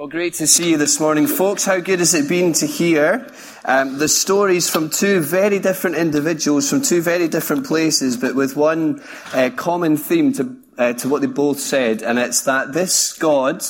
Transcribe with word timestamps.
Well, 0.00 0.08
great 0.08 0.32
to 0.36 0.46
see 0.46 0.70
you 0.70 0.78
this 0.78 0.98
morning, 0.98 1.26
folks. 1.26 1.66
How 1.66 1.78
good 1.78 1.98
has 1.98 2.14
it 2.14 2.26
been 2.26 2.54
to 2.54 2.66
hear 2.66 3.30
um, 3.66 3.98
the 3.98 4.08
stories 4.08 4.70
from 4.70 4.88
two 4.88 5.20
very 5.20 5.58
different 5.58 5.96
individuals 5.96 6.70
from 6.70 6.80
two 6.80 7.02
very 7.02 7.28
different 7.28 7.66
places, 7.66 8.16
but 8.16 8.34
with 8.34 8.56
one 8.56 9.02
uh, 9.34 9.50
common 9.56 9.98
theme 9.98 10.32
to, 10.32 10.56
uh, 10.78 10.94
to 10.94 11.08
what 11.10 11.20
they 11.20 11.26
both 11.26 11.60
said, 11.60 12.02
and 12.02 12.18
it's 12.18 12.40
that 12.44 12.72
this 12.72 13.12
God 13.12 13.62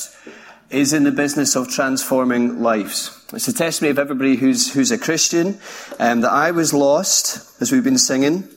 is 0.70 0.92
in 0.92 1.02
the 1.02 1.10
business 1.10 1.56
of 1.56 1.68
transforming 1.68 2.62
lives. 2.62 3.10
It's 3.32 3.48
a 3.48 3.52
testimony 3.52 3.90
of 3.90 3.98
everybody 3.98 4.36
who's, 4.36 4.72
who's 4.72 4.92
a 4.92 4.98
Christian, 4.98 5.58
um, 5.98 6.20
that 6.20 6.30
I 6.30 6.52
was 6.52 6.72
lost, 6.72 7.60
as 7.60 7.72
we've 7.72 7.82
been 7.82 7.98
singing, 7.98 8.48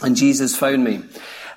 and 0.00 0.14
Jesus 0.14 0.56
found 0.56 0.84
me. 0.84 1.02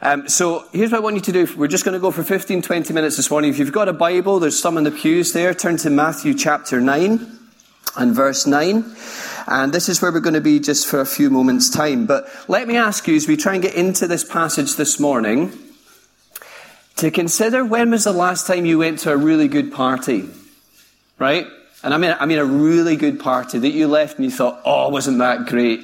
Um, 0.05 0.27
so 0.27 0.65
here's 0.73 0.91
what 0.91 0.97
I 0.97 0.99
want 0.99 1.15
you 1.15 1.21
to 1.21 1.31
do. 1.31 1.47
We're 1.55 1.69
just 1.69 1.85
going 1.85 1.93
to 1.93 1.99
go 1.99 2.11
for 2.11 2.23
15, 2.23 2.61
20 2.61 2.93
minutes 2.93 3.15
this 3.15 3.31
morning. 3.31 3.49
If 3.49 3.57
you've 3.57 3.71
got 3.71 3.87
a 3.87 3.93
Bible, 3.93 4.37
there's 4.37 4.59
some 4.59 4.77
in 4.77 4.83
the 4.83 4.91
pews 4.91 5.31
there. 5.31 5.53
Turn 5.53 5.77
to 5.77 5.89
Matthew 5.89 6.33
chapter 6.33 6.81
9 6.81 7.39
and 7.95 8.13
verse 8.13 8.45
9. 8.45 8.83
And 9.47 9.71
this 9.71 9.87
is 9.87 10.01
where 10.01 10.11
we're 10.11 10.19
going 10.19 10.33
to 10.33 10.41
be 10.41 10.59
just 10.59 10.87
for 10.87 10.99
a 10.99 11.05
few 11.05 11.29
moments' 11.29 11.69
time. 11.69 12.05
But 12.05 12.27
let 12.49 12.67
me 12.67 12.75
ask 12.75 13.07
you, 13.07 13.15
as 13.15 13.29
we 13.29 13.37
try 13.37 13.53
and 13.53 13.63
get 13.63 13.75
into 13.75 14.05
this 14.05 14.25
passage 14.25 14.75
this 14.75 14.99
morning, 14.99 15.53
to 16.97 17.09
consider 17.09 17.63
when 17.63 17.89
was 17.89 18.03
the 18.03 18.11
last 18.11 18.45
time 18.45 18.65
you 18.65 18.79
went 18.79 18.99
to 18.99 19.11
a 19.13 19.15
really 19.15 19.47
good 19.47 19.71
party? 19.71 20.27
Right? 21.17 21.47
And 21.81 21.93
I 21.93 21.97
mean, 21.97 22.13
I 22.19 22.25
mean 22.25 22.39
a 22.39 22.45
really 22.45 22.97
good 22.97 23.21
party 23.21 23.57
that 23.57 23.71
you 23.71 23.87
left 23.87 24.17
and 24.17 24.25
you 24.25 24.31
thought, 24.31 24.59
oh, 24.65 24.89
wasn't 24.89 25.19
that 25.19 25.45
great? 25.45 25.79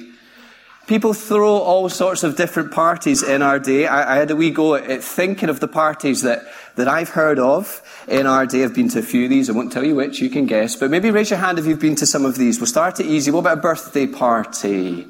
People 0.90 1.14
throw 1.14 1.58
all 1.58 1.88
sorts 1.88 2.24
of 2.24 2.34
different 2.34 2.72
parties 2.72 3.22
in 3.22 3.42
our 3.42 3.60
day. 3.60 3.86
I, 3.86 4.14
I, 4.14 4.16
had 4.16 4.32
a 4.32 4.34
wee 4.34 4.50
go 4.50 4.74
at 4.74 5.04
thinking 5.04 5.48
of 5.48 5.60
the 5.60 5.68
parties 5.68 6.22
that, 6.22 6.42
that 6.74 6.88
I've 6.88 7.10
heard 7.10 7.38
of 7.38 7.80
in 8.08 8.26
our 8.26 8.44
day. 8.44 8.64
I've 8.64 8.74
been 8.74 8.88
to 8.88 8.98
a 8.98 9.02
few 9.02 9.22
of 9.22 9.30
these. 9.30 9.48
I 9.48 9.52
won't 9.52 9.70
tell 9.70 9.84
you 9.84 9.94
which, 9.94 10.20
you 10.20 10.28
can 10.28 10.46
guess. 10.46 10.74
But 10.74 10.90
maybe 10.90 11.12
raise 11.12 11.30
your 11.30 11.38
hand 11.38 11.60
if 11.60 11.66
you've 11.66 11.78
been 11.78 11.94
to 11.94 12.06
some 12.06 12.24
of 12.24 12.36
these. 12.36 12.58
We'll 12.58 12.66
start 12.66 12.98
it 12.98 13.06
easy. 13.06 13.30
What 13.30 13.38
about 13.38 13.58
a 13.58 13.60
birthday 13.60 14.08
party? 14.08 15.06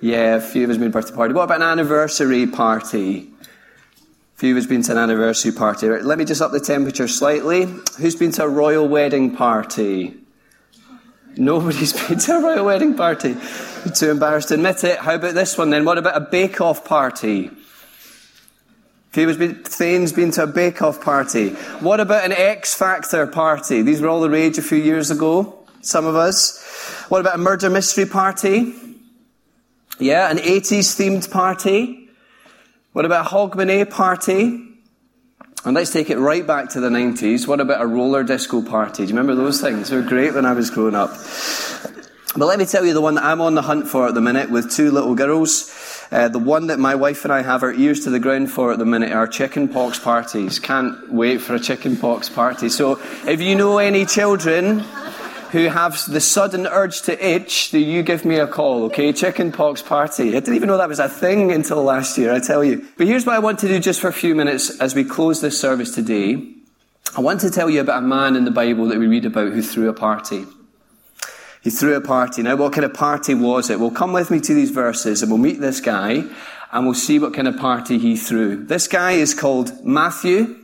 Yeah, 0.00 0.36
a 0.36 0.40
few 0.40 0.62
of 0.62 0.70
us 0.70 0.76
been 0.76 0.92
to 0.92 0.96
a 0.96 1.02
birthday 1.02 1.16
party. 1.16 1.34
What 1.34 1.42
about 1.42 1.56
an 1.56 1.66
anniversary 1.70 2.46
party? 2.46 3.28
A 3.42 4.38
few 4.38 4.56
of 4.56 4.62
us 4.62 4.68
been 4.68 4.82
to 4.82 4.92
an 4.92 4.98
anniversary 4.98 5.50
party. 5.50 5.88
Right, 5.88 6.04
let 6.04 6.18
me 6.18 6.24
just 6.24 6.40
up 6.40 6.52
the 6.52 6.60
temperature 6.60 7.08
slightly. 7.08 7.64
Who's 7.98 8.14
been 8.14 8.30
to 8.30 8.44
a 8.44 8.48
royal 8.48 8.86
wedding 8.86 9.34
party? 9.34 10.18
Nobody's 11.36 11.92
been 12.08 12.20
to 12.20 12.36
a 12.36 12.40
royal 12.40 12.66
wedding 12.66 12.94
party. 12.94 13.34
Too 13.94 14.10
embarrassed 14.10 14.48
to 14.48 14.54
admit 14.54 14.84
it. 14.84 14.98
How 14.98 15.14
about 15.14 15.34
this 15.34 15.56
one 15.56 15.70
then? 15.70 15.84
What 15.84 15.98
about 15.98 16.16
a 16.16 16.20
bake-off 16.20 16.84
party? 16.84 17.50
Been, 19.12 19.62
Thane's 19.64 20.12
been 20.12 20.30
to 20.32 20.42
a 20.42 20.46
bake-off 20.46 21.00
party. 21.00 21.50
What 21.80 22.00
about 22.00 22.24
an 22.24 22.32
X 22.32 22.74
Factor 22.74 23.26
party? 23.26 23.82
These 23.82 24.00
were 24.02 24.08
all 24.08 24.20
the 24.20 24.28
rage 24.28 24.58
a 24.58 24.62
few 24.62 24.78
years 24.78 25.10
ago. 25.10 25.66
Some 25.80 26.04
of 26.04 26.16
us. 26.16 26.62
What 27.08 27.20
about 27.20 27.36
a 27.36 27.38
murder 27.38 27.70
mystery 27.70 28.06
party? 28.06 28.74
Yeah, 29.98 30.30
an 30.30 30.38
80s 30.38 30.96
themed 30.98 31.30
party. 31.30 32.10
What 32.92 33.04
about 33.04 33.26
a 33.26 33.28
Hogmanay 33.30 33.90
party? 33.90 34.62
And 35.64 35.74
let's 35.74 35.92
take 35.92 36.10
it 36.10 36.18
right 36.18 36.46
back 36.46 36.68
to 36.70 36.80
the 36.80 36.90
90s. 36.90 37.46
What 37.46 37.60
about 37.60 37.80
a 37.80 37.86
roller 37.86 38.22
disco 38.22 38.62
party? 38.62 39.04
Do 39.04 39.12
you 39.12 39.18
remember 39.18 39.34
those 39.34 39.60
things? 39.60 39.88
They 39.88 39.96
were 39.96 40.02
great 40.02 40.34
when 40.34 40.44
I 40.44 40.52
was 40.52 40.70
growing 40.70 40.94
up. 40.94 41.10
But 42.36 42.44
let 42.44 42.58
me 42.58 42.66
tell 42.66 42.84
you 42.84 42.92
the 42.92 43.00
one 43.00 43.14
that 43.14 43.24
I'm 43.24 43.40
on 43.40 43.54
the 43.54 43.62
hunt 43.62 43.88
for 43.88 44.08
at 44.08 44.14
the 44.14 44.20
minute 44.20 44.50
with 44.50 44.70
two 44.70 44.90
little 44.90 45.14
girls. 45.14 45.72
Uh, 46.12 46.28
the 46.28 46.38
one 46.38 46.66
that 46.66 46.78
my 46.78 46.94
wife 46.94 47.24
and 47.24 47.32
I 47.32 47.40
have 47.40 47.62
our 47.62 47.72
ears 47.72 48.00
to 48.00 48.10
the 48.10 48.20
ground 48.20 48.50
for 48.50 48.72
at 48.72 48.78
the 48.78 48.84
minute 48.84 49.10
are 49.10 49.26
chicken 49.26 49.68
pox 49.68 49.98
parties. 49.98 50.58
Can't 50.58 51.10
wait 51.10 51.40
for 51.40 51.54
a 51.54 51.58
chicken 51.58 51.96
pox 51.96 52.28
party. 52.28 52.68
So 52.68 53.00
if 53.26 53.40
you 53.40 53.54
know 53.54 53.78
any 53.78 54.04
children 54.04 54.80
who 55.50 55.68
have 55.68 55.98
the 56.08 56.20
sudden 56.20 56.66
urge 56.66 57.00
to 57.02 57.26
itch, 57.26 57.70
do 57.70 57.78
you 57.78 58.02
give 58.02 58.26
me 58.26 58.36
a 58.36 58.46
call, 58.46 58.84
okay? 58.84 59.14
Chicken 59.14 59.50
pox 59.50 59.80
party. 59.80 60.28
I 60.28 60.40
didn't 60.40 60.56
even 60.56 60.68
know 60.68 60.76
that 60.76 60.90
was 60.90 60.98
a 60.98 61.08
thing 61.08 61.52
until 61.52 61.82
last 61.82 62.18
year, 62.18 62.34
I 62.34 62.40
tell 62.40 62.62
you. 62.62 62.86
But 62.98 63.06
here's 63.06 63.24
what 63.24 63.34
I 63.34 63.38
want 63.38 63.60
to 63.60 63.68
do 63.68 63.80
just 63.80 64.00
for 64.00 64.08
a 64.08 64.12
few 64.12 64.34
minutes 64.34 64.78
as 64.78 64.94
we 64.94 65.04
close 65.04 65.40
this 65.40 65.58
service 65.58 65.94
today. 65.94 66.46
I 67.16 67.22
want 67.22 67.40
to 67.40 67.50
tell 67.50 67.70
you 67.70 67.80
about 67.80 68.02
a 68.02 68.06
man 68.06 68.36
in 68.36 68.44
the 68.44 68.50
Bible 68.50 68.88
that 68.88 68.98
we 68.98 69.06
read 69.06 69.24
about 69.24 69.52
who 69.52 69.62
threw 69.62 69.88
a 69.88 69.94
party. 69.94 70.44
He 71.66 71.70
threw 71.70 71.96
a 71.96 72.00
party. 72.00 72.42
Now, 72.42 72.54
what 72.54 72.74
kind 72.74 72.84
of 72.84 72.94
party 72.94 73.34
was 73.34 73.70
it? 73.70 73.80
Well, 73.80 73.90
come 73.90 74.12
with 74.12 74.30
me 74.30 74.38
to 74.38 74.54
these 74.54 74.70
verses 74.70 75.20
and 75.20 75.32
we'll 75.32 75.40
meet 75.40 75.58
this 75.58 75.80
guy 75.80 76.22
and 76.70 76.84
we'll 76.84 76.94
see 76.94 77.18
what 77.18 77.34
kind 77.34 77.48
of 77.48 77.56
party 77.56 77.98
he 77.98 78.16
threw. 78.16 78.64
This 78.64 78.86
guy 78.86 79.14
is 79.14 79.34
called 79.34 79.84
Matthew. 79.84 80.60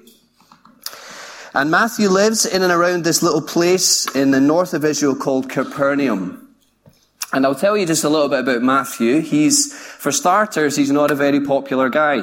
And 1.55 1.73
Matthew 1.73 2.09
lives 2.09 2.47
in 2.47 2.63
and 2.63 2.73
around 2.73 3.03
this 3.03 3.21
little 3.21 3.43
place 3.43 4.07
in 4.15 4.31
the 4.31 4.41
north 4.41 4.75
of 4.75 4.85
Israel 4.85 5.17
called 5.17 5.51
Capernaum. 5.51 6.55
And 7.33 7.45
I'll 7.47 7.57
tell 7.57 7.77
you 7.77 7.85
just 7.85 8.05
a 8.05 8.09
little 8.09 8.29
bit 8.29 8.39
about 8.39 8.63
Matthew. 8.63 9.23
He's, 9.23 9.77
for 9.77 10.13
starters, 10.13 10.77
he's 10.77 10.93
not 10.93 11.11
a 11.11 11.17
very 11.17 11.41
popular 11.41 11.89
guy. 11.89 12.19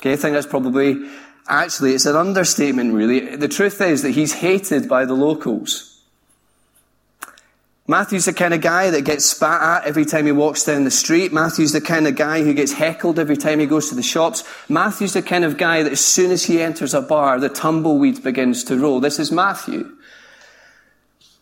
Okay, 0.00 0.14
I 0.14 0.16
think 0.16 0.32
that's 0.32 0.46
probably, 0.46 1.06
actually, 1.46 1.92
it's 1.92 2.06
an 2.06 2.16
understatement 2.16 2.94
really. 2.94 3.36
The 3.36 3.46
truth 3.46 3.82
is 3.82 4.00
that 4.04 4.12
he's 4.12 4.32
hated 4.32 4.88
by 4.88 5.04
the 5.04 5.12
locals. 5.12 5.95
Matthew's 7.88 8.24
the 8.24 8.32
kind 8.32 8.52
of 8.52 8.60
guy 8.60 8.90
that 8.90 9.02
gets 9.04 9.24
spat 9.24 9.62
at 9.62 9.88
every 9.88 10.04
time 10.04 10.26
he 10.26 10.32
walks 10.32 10.64
down 10.64 10.82
the 10.82 10.90
street. 10.90 11.32
Matthew's 11.32 11.72
the 11.72 11.80
kind 11.80 12.08
of 12.08 12.16
guy 12.16 12.42
who 12.42 12.52
gets 12.52 12.72
heckled 12.72 13.18
every 13.18 13.36
time 13.36 13.60
he 13.60 13.66
goes 13.66 13.88
to 13.90 13.94
the 13.94 14.02
shops. 14.02 14.42
Matthew's 14.68 15.12
the 15.12 15.22
kind 15.22 15.44
of 15.44 15.56
guy 15.56 15.84
that 15.84 15.92
as 15.92 16.04
soon 16.04 16.32
as 16.32 16.46
he 16.46 16.60
enters 16.60 16.94
a 16.94 17.00
bar, 17.00 17.38
the 17.38 17.48
tumbleweed 17.48 18.24
begins 18.24 18.64
to 18.64 18.76
roll. 18.76 18.98
This 18.98 19.20
is 19.20 19.30
Matthew. 19.30 19.96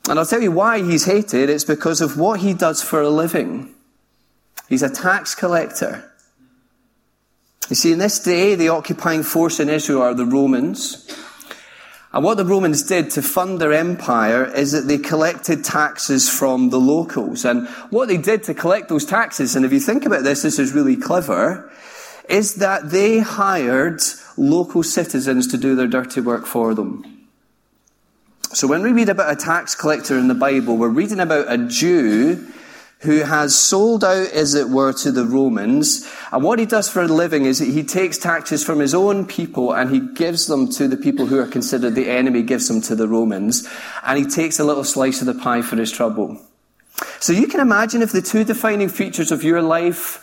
And 0.09 0.19
I'll 0.19 0.27
tell 0.27 0.43
you 0.43 0.51
why 0.51 0.83
he's 0.83 1.07
hated. 1.07 1.49
It's 1.49 1.65
because 1.65 2.03
of 2.03 2.19
what 2.19 2.41
he 2.41 2.53
does 2.53 2.83
for 2.83 3.01
a 3.01 3.09
living. 3.09 3.75
He's 4.69 4.83
a 4.83 4.91
tax 4.91 5.35
collector. 5.35 6.11
You 7.71 7.77
see, 7.77 7.93
in 7.93 7.99
this 7.99 8.19
day, 8.19 8.55
the 8.55 8.69
occupying 8.69 9.23
force 9.23 9.61
in 9.61 9.71
Israel 9.71 10.03
are 10.03 10.13
the 10.13 10.27
Romans. 10.27 11.11
And 12.15 12.23
what 12.23 12.37
the 12.37 12.45
Romans 12.45 12.85
did 12.85 13.11
to 13.11 13.23
fund 13.23 13.61
their 13.61 13.73
empire 13.73 14.45
is 14.45 14.71
that 14.71 14.87
they 14.87 14.99
collected 14.99 15.65
taxes 15.65 16.31
from 16.31 16.71
the 16.71 16.79
locals. 16.79 17.45
And 17.45 17.67
what 17.91 18.07
they 18.07 18.19
did 18.19 18.45
to 18.45 18.55
collect 18.55 18.89
those 18.89 19.05
taxes, 19.05 19.57
and 19.57 19.65
if 19.67 19.73
you 19.73 19.81
think 19.81 20.07
about 20.07 20.23
this, 20.23 20.43
this 20.43 20.61
is 20.61 20.73
really 20.73 20.95
clever, 20.95 21.69
is 22.29 22.55
that 22.57 22.91
they 22.91 23.19
hired 23.19 24.01
local 24.37 24.85
citizens 24.85 25.49
to 25.49 25.59
do 25.59 25.75
their 25.75 25.89
dirty 25.89 26.21
work 26.21 26.47
for 26.47 26.73
them. 26.73 27.27
So 28.53 28.69
when 28.69 28.83
we 28.83 28.93
read 28.93 29.09
about 29.09 29.33
a 29.33 29.37
tax 29.37 29.75
collector 29.75 30.17
in 30.17 30.29
the 30.29 30.35
Bible, 30.35 30.77
we're 30.77 30.91
reading 30.91 31.19
about 31.19 31.53
a 31.53 31.59
Jew 31.59 32.47
who 33.01 33.19
has 33.19 33.55
sold 33.55 34.03
out, 34.03 34.29
as 34.33 34.55
it 34.55 34.71
were, 34.71 34.93
to 34.93 35.13
the 35.13 35.25
Romans. 35.25 36.11
And 36.33 36.43
what 36.43 36.59
he 36.59 36.67
does 36.67 36.89
for 36.89 37.03
a 37.03 37.07
living 37.07 37.45
is 37.45 37.59
he 37.59 37.83
takes 37.83 38.17
taxes 38.17 38.65
from 38.65 38.79
his 38.79 38.95
own 38.95 39.27
people 39.27 39.73
and 39.75 39.91
he 39.91 40.01
gives 40.01 40.47
them 40.47 40.69
to 40.71 40.89
the 40.89 40.97
people 40.97 41.27
who 41.27 41.39
are 41.39 41.47
considered 41.47 41.95
the 41.95 42.09
enemy, 42.09 42.43
gives 42.43 42.69
them 42.69 42.81
to 42.83 42.95
the 42.95 43.07
Romans. 43.07 43.69
And 44.05 44.19
he 44.19 44.25
takes 44.25 44.59
a 44.59 44.65
little 44.65 44.85
slice 44.85 45.21
of 45.21 45.27
the 45.27 45.35
pie 45.35 45.63
for 45.63 45.77
his 45.77 45.93
trouble. 45.93 46.41
So 47.21 47.33
you 47.33 47.47
can 47.47 47.61
imagine 47.61 48.03
if 48.03 48.13
the 48.13 48.23
two 48.23 48.45
defining 48.45 48.89
features 48.89 49.31
of 49.31 49.45
your 49.45 49.61
life 49.61 50.21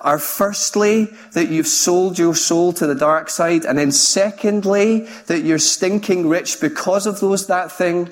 are 0.00 0.18
firstly 0.18 1.08
that 1.32 1.48
you've 1.48 1.66
sold 1.66 2.18
your 2.18 2.34
soul 2.34 2.72
to 2.74 2.86
the 2.86 2.94
dark 2.94 3.28
side, 3.28 3.64
and 3.64 3.78
then 3.78 3.92
secondly 3.92 5.00
that 5.26 5.44
you're 5.44 5.58
stinking 5.58 6.28
rich 6.28 6.60
because 6.60 7.06
of 7.06 7.20
those 7.20 7.46
that 7.48 7.70
thing, 7.70 8.10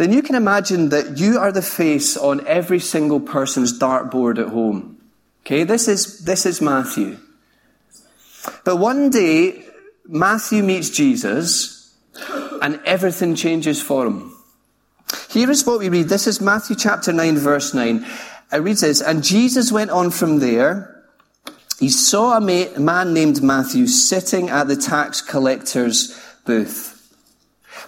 then 0.00 0.14
you 0.14 0.22
can 0.22 0.34
imagine 0.34 0.88
that 0.88 1.18
you 1.18 1.38
are 1.38 1.52
the 1.52 1.60
face 1.60 2.16
on 2.16 2.46
every 2.46 2.80
single 2.80 3.20
person's 3.20 3.78
dartboard 3.78 4.38
at 4.38 4.48
home. 4.48 4.98
Okay, 5.42 5.62
this 5.62 5.88
is, 5.88 6.20
this 6.20 6.46
is 6.46 6.62
Matthew. 6.62 7.18
But 8.64 8.76
one 8.76 9.10
day, 9.10 9.62
Matthew 10.06 10.62
meets 10.62 10.88
Jesus, 10.88 11.94
and 12.62 12.80
everything 12.86 13.34
changes 13.34 13.82
for 13.82 14.06
him. 14.06 14.34
Here 15.28 15.50
is 15.50 15.66
what 15.66 15.80
we 15.80 15.90
read. 15.90 16.08
This 16.08 16.26
is 16.26 16.40
Matthew 16.40 16.76
chapter 16.76 17.12
9, 17.12 17.36
verse 17.36 17.74
9. 17.74 18.06
It 18.52 18.56
reads 18.56 18.80
this, 18.80 19.02
And 19.02 19.22
Jesus 19.22 19.70
went 19.70 19.90
on 19.90 20.10
from 20.10 20.38
there. 20.38 21.04
He 21.78 21.90
saw 21.90 22.38
a 22.38 22.40
man 22.40 23.12
named 23.12 23.42
Matthew 23.42 23.86
sitting 23.86 24.48
at 24.48 24.66
the 24.66 24.76
tax 24.76 25.20
collector's 25.20 26.18
booth. 26.46 26.99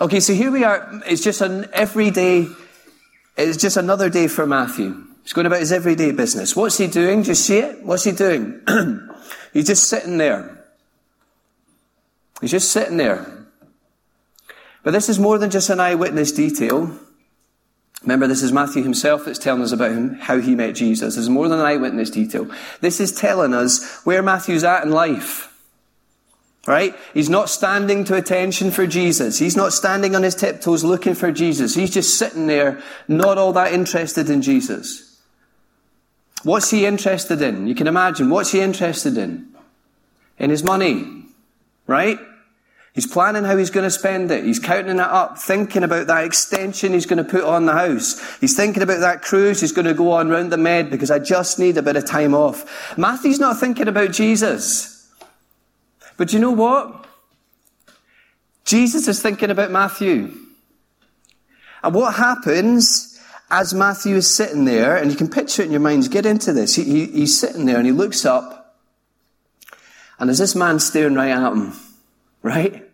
Okay, 0.00 0.21
so 0.21 0.33
here 0.33 0.50
we 0.50 0.65
are. 0.65 1.03
It's 1.06 1.23
just 1.23 1.41
an 1.41 1.69
everyday, 1.73 2.49
it's 3.37 3.56
just 3.56 3.77
another 3.77 4.09
day 4.09 4.29
for 4.29 4.47
Matthew. 4.47 5.05
He's 5.23 5.33
going 5.33 5.47
about 5.47 5.61
his 5.61 5.73
everyday 5.73 6.12
business. 6.12 6.56
What's 6.56 6.79
he 6.79 6.87
doing? 6.87 7.23
Do 7.23 7.29
you 7.29 7.35
see 7.35 7.59
it? 7.59 7.85
What's 7.85 8.05
he 8.05 8.12
doing? 8.12 8.61
He's 9.53 9.67
just 9.67 9.89
sitting 9.89 10.19
there. 10.19 10.65
He's 12.41 12.50
just 12.50 12.73
sitting 12.73 12.97
there. 12.97 13.47
But 14.83 14.93
this 14.93 15.09
is 15.09 15.19
more 15.19 15.39
than 15.39 15.50
just 15.50 15.71
an 15.71 15.79
eyewitness 15.79 16.33
detail. 16.33 16.99
Remember, 18.03 18.27
this 18.27 18.43
is 18.43 18.50
Matthew 18.50 18.83
himself 18.83 19.25
that's 19.25 19.39
telling 19.39 19.62
us 19.62 19.71
about 19.71 19.93
him, 19.93 20.15
how 20.15 20.41
he 20.41 20.56
met 20.56 20.75
Jesus. 20.75 21.15
This 21.15 21.23
is 21.23 21.29
more 21.29 21.49
than 21.49 21.61
an 21.61 21.67
eyewitness 21.67 22.11
detail. 22.11 22.50
This 22.81 22.99
is 22.99 23.12
telling 23.12 23.55
us 23.55 24.00
where 24.03 24.23
Matthew's 24.23 24.65
at 24.65 24.83
in 24.83 24.91
life. 24.91 25.51
Right? 26.67 26.94
He's 27.12 27.29
not 27.29 27.50
standing 27.50 28.05
to 28.05 28.14
attention 28.14 28.70
for 28.70 28.87
Jesus. 28.87 29.38
He's 29.38 29.56
not 29.56 29.73
standing 29.73 30.14
on 30.14 30.23
his 30.23 30.37
tiptoes 30.37 30.85
looking 30.85 31.14
for 31.14 31.32
Jesus. 31.32 31.75
He's 31.75 31.91
just 31.91 32.17
sitting 32.17 32.47
there, 32.47 32.81
not 33.09 33.37
all 33.37 33.53
that 33.55 33.73
interested 33.73 34.31
in 34.31 34.43
Jesus. 34.43 35.20
What's 36.44 36.70
he 36.70 36.87
interested 36.87 37.43
in? 37.43 37.67
You 37.67 37.75
can 37.75 37.88
imagine. 37.88 38.31
What's 38.31 38.53
he 38.53 38.61
interested 38.61 39.19
in? 39.19 39.49
In 40.38 40.50
his 40.50 40.62
money. 40.62 41.25
Right? 41.88 42.19
He's 42.94 43.06
planning 43.06 43.44
how 43.44 43.56
he's 43.56 43.70
going 43.70 43.85
to 43.85 43.91
spend 43.91 44.31
it. 44.31 44.44
He's 44.44 44.58
counting 44.58 44.99
it 44.99 45.00
up, 45.00 45.38
thinking 45.38 45.82
about 45.82 46.08
that 46.08 46.25
extension 46.25 46.93
he's 46.93 47.06
going 47.06 47.25
to 47.25 47.31
put 47.31 47.43
on 47.43 47.65
the 47.65 47.73
house. 47.73 48.38
He's 48.38 48.55
thinking 48.55 48.82
about 48.82 49.00
that 49.00 49.23
cruise 49.23 49.61
he's 49.61 49.73
going 49.73 49.87
to 49.87 49.94
go 49.94 50.12
on 50.12 50.29
round 50.29 50.53
the 50.53 50.58
med 50.58 50.91
because 50.91 51.11
I 51.11 51.19
just 51.19 51.58
need 51.58 51.79
a 51.79 51.82
bit 51.82 51.97
of 51.97 52.06
time 52.06 52.35
off. 52.35 52.97
Matthew's 52.99 53.41
not 53.41 53.58
thinking 53.58 53.88
about 53.88 54.12
Jesus. 54.12 54.92
But 56.22 56.32
you 56.32 56.38
know 56.38 56.52
what? 56.52 57.04
Jesus 58.64 59.08
is 59.08 59.20
thinking 59.20 59.50
about 59.50 59.72
Matthew. 59.72 60.32
And 61.82 61.92
what 61.92 62.14
happens 62.14 63.20
as 63.50 63.74
Matthew 63.74 64.14
is 64.14 64.32
sitting 64.32 64.64
there, 64.64 64.96
and 64.96 65.10
you 65.10 65.16
can 65.16 65.28
picture 65.28 65.62
it 65.62 65.64
in 65.64 65.72
your 65.72 65.80
minds, 65.80 66.06
get 66.06 66.24
into 66.24 66.52
this. 66.52 66.76
He, 66.76 66.84
he, 66.84 67.06
he's 67.06 67.36
sitting 67.36 67.66
there 67.66 67.76
and 67.76 67.86
he 67.86 67.90
looks 67.90 68.24
up, 68.24 68.78
and 70.20 70.28
there's 70.28 70.38
this 70.38 70.54
man 70.54 70.78
staring 70.78 71.16
right 71.16 71.32
at 71.32 71.52
him, 71.52 71.72
right? 72.40 72.88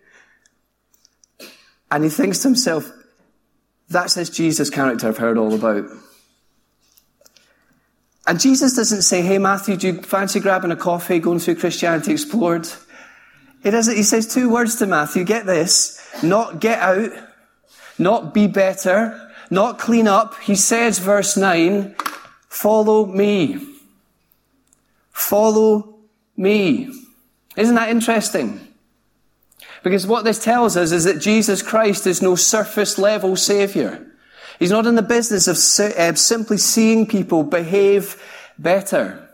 And 1.91 2.05
he 2.05 2.09
thinks 2.09 2.39
to 2.39 2.49
himself, 2.49 2.91
that's 3.91 4.15
this 4.15 4.31
Jesus 4.31 4.71
character 4.71 5.07
I've 5.07 5.19
heard 5.19 5.37
all 5.37 5.53
about. 5.53 5.85
And 8.27 8.41
Jesus 8.41 8.75
doesn't 8.75 9.03
say, 9.03 9.21
hey 9.21 9.37
Matthew, 9.37 9.77
do 9.77 9.87
you 9.89 10.01
fancy 10.01 10.41
grabbing 10.41 10.71
a 10.71 10.77
coffee, 10.77 11.19
going 11.19 11.41
through 11.41 11.57
Christianity 11.57 12.13
Explored? 12.13 12.67
He 13.63 13.71
doesn't, 13.71 13.97
he 13.97 14.03
says 14.03 14.33
two 14.33 14.51
words 14.51 14.77
to 14.77 14.87
Matthew, 14.87 15.25
get 15.25 15.47
this, 15.47 16.01
not 16.23 16.61
get 16.61 16.79
out, 16.79 17.11
not 17.99 18.33
be 18.33 18.47
better, 18.47 19.31
not 19.51 19.79
clean 19.79 20.07
up. 20.07 20.39
He 20.41 20.55
says, 20.55 20.99
verse 20.99 21.37
9, 21.37 21.97
follow 22.49 23.07
me. 23.07 23.59
Follow 25.11 25.97
me. 26.37 26.93
Isn't 27.57 27.75
that 27.75 27.89
interesting? 27.91 28.61
Because 29.83 30.07
what 30.07 30.25
this 30.25 30.43
tells 30.43 30.77
us 30.77 30.93
is 30.93 31.05
that 31.05 31.21
Jesus 31.21 31.63
Christ 31.63 32.07
is 32.07 32.23
no 32.23 32.37
surface 32.37 32.99
level 32.99 33.37
savior. 33.37 34.07
He's 34.59 34.71
not 34.71 34.87
in 34.87 34.97
the 34.97 35.03
business 35.03 35.47
of 35.47 35.57
uh, 35.97 36.15
simply 36.15 36.59
seeing 36.59 37.07
people 37.07 37.43
behave 37.45 38.21
better. 38.59 39.29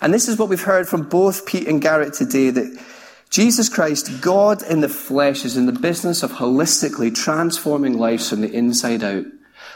And 0.00 0.12
this 0.12 0.28
is 0.28 0.38
what 0.38 0.48
we've 0.48 0.62
heard 0.62 0.88
from 0.88 1.08
both 1.08 1.46
Pete 1.46 1.68
and 1.68 1.80
Garrett 1.80 2.12
today 2.12 2.50
that 2.50 2.84
Jesus 3.30 3.68
Christ, 3.68 4.20
God 4.20 4.62
in 4.62 4.80
the 4.80 4.88
flesh, 4.88 5.44
is 5.44 5.56
in 5.56 5.66
the 5.66 5.72
business 5.72 6.22
of 6.22 6.32
holistically 6.32 7.14
transforming 7.14 7.98
lives 7.98 8.30
from 8.30 8.40
the 8.40 8.52
inside 8.52 9.02
out, 9.02 9.24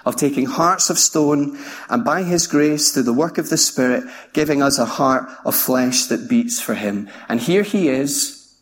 of 0.07 0.17
taking 0.17 0.47
hearts 0.47 0.89
of 0.89 0.99
stone 0.99 1.59
and 1.89 2.05
by 2.05 2.23
His 2.23 2.47
grace, 2.47 2.93
through 2.93 3.03
the 3.03 3.13
work 3.13 3.39
of 3.39 3.51
the 3.51 3.57
Spirit, 3.57 4.05
giving 4.33 4.63
us 4.63 4.79
a 4.79 4.85
heart 4.85 5.29
of 5.45 5.55
flesh 5.55 6.05
that 6.07 6.29
beats 6.29 6.61
for 6.61 6.75
Him. 6.75 7.11
And 7.29 7.41
here 7.41 7.63
He 7.63 7.89
is 7.89 8.57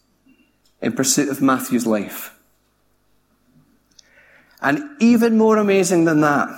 in 0.81 0.93
pursuit 0.93 1.29
of 1.29 1.43
Matthew's 1.43 1.87
life. 1.87 2.35
And 4.61 4.83
even 5.01 5.39
more 5.39 5.59
amazing 5.59 6.05
than 6.05 6.23
that, 6.23 6.49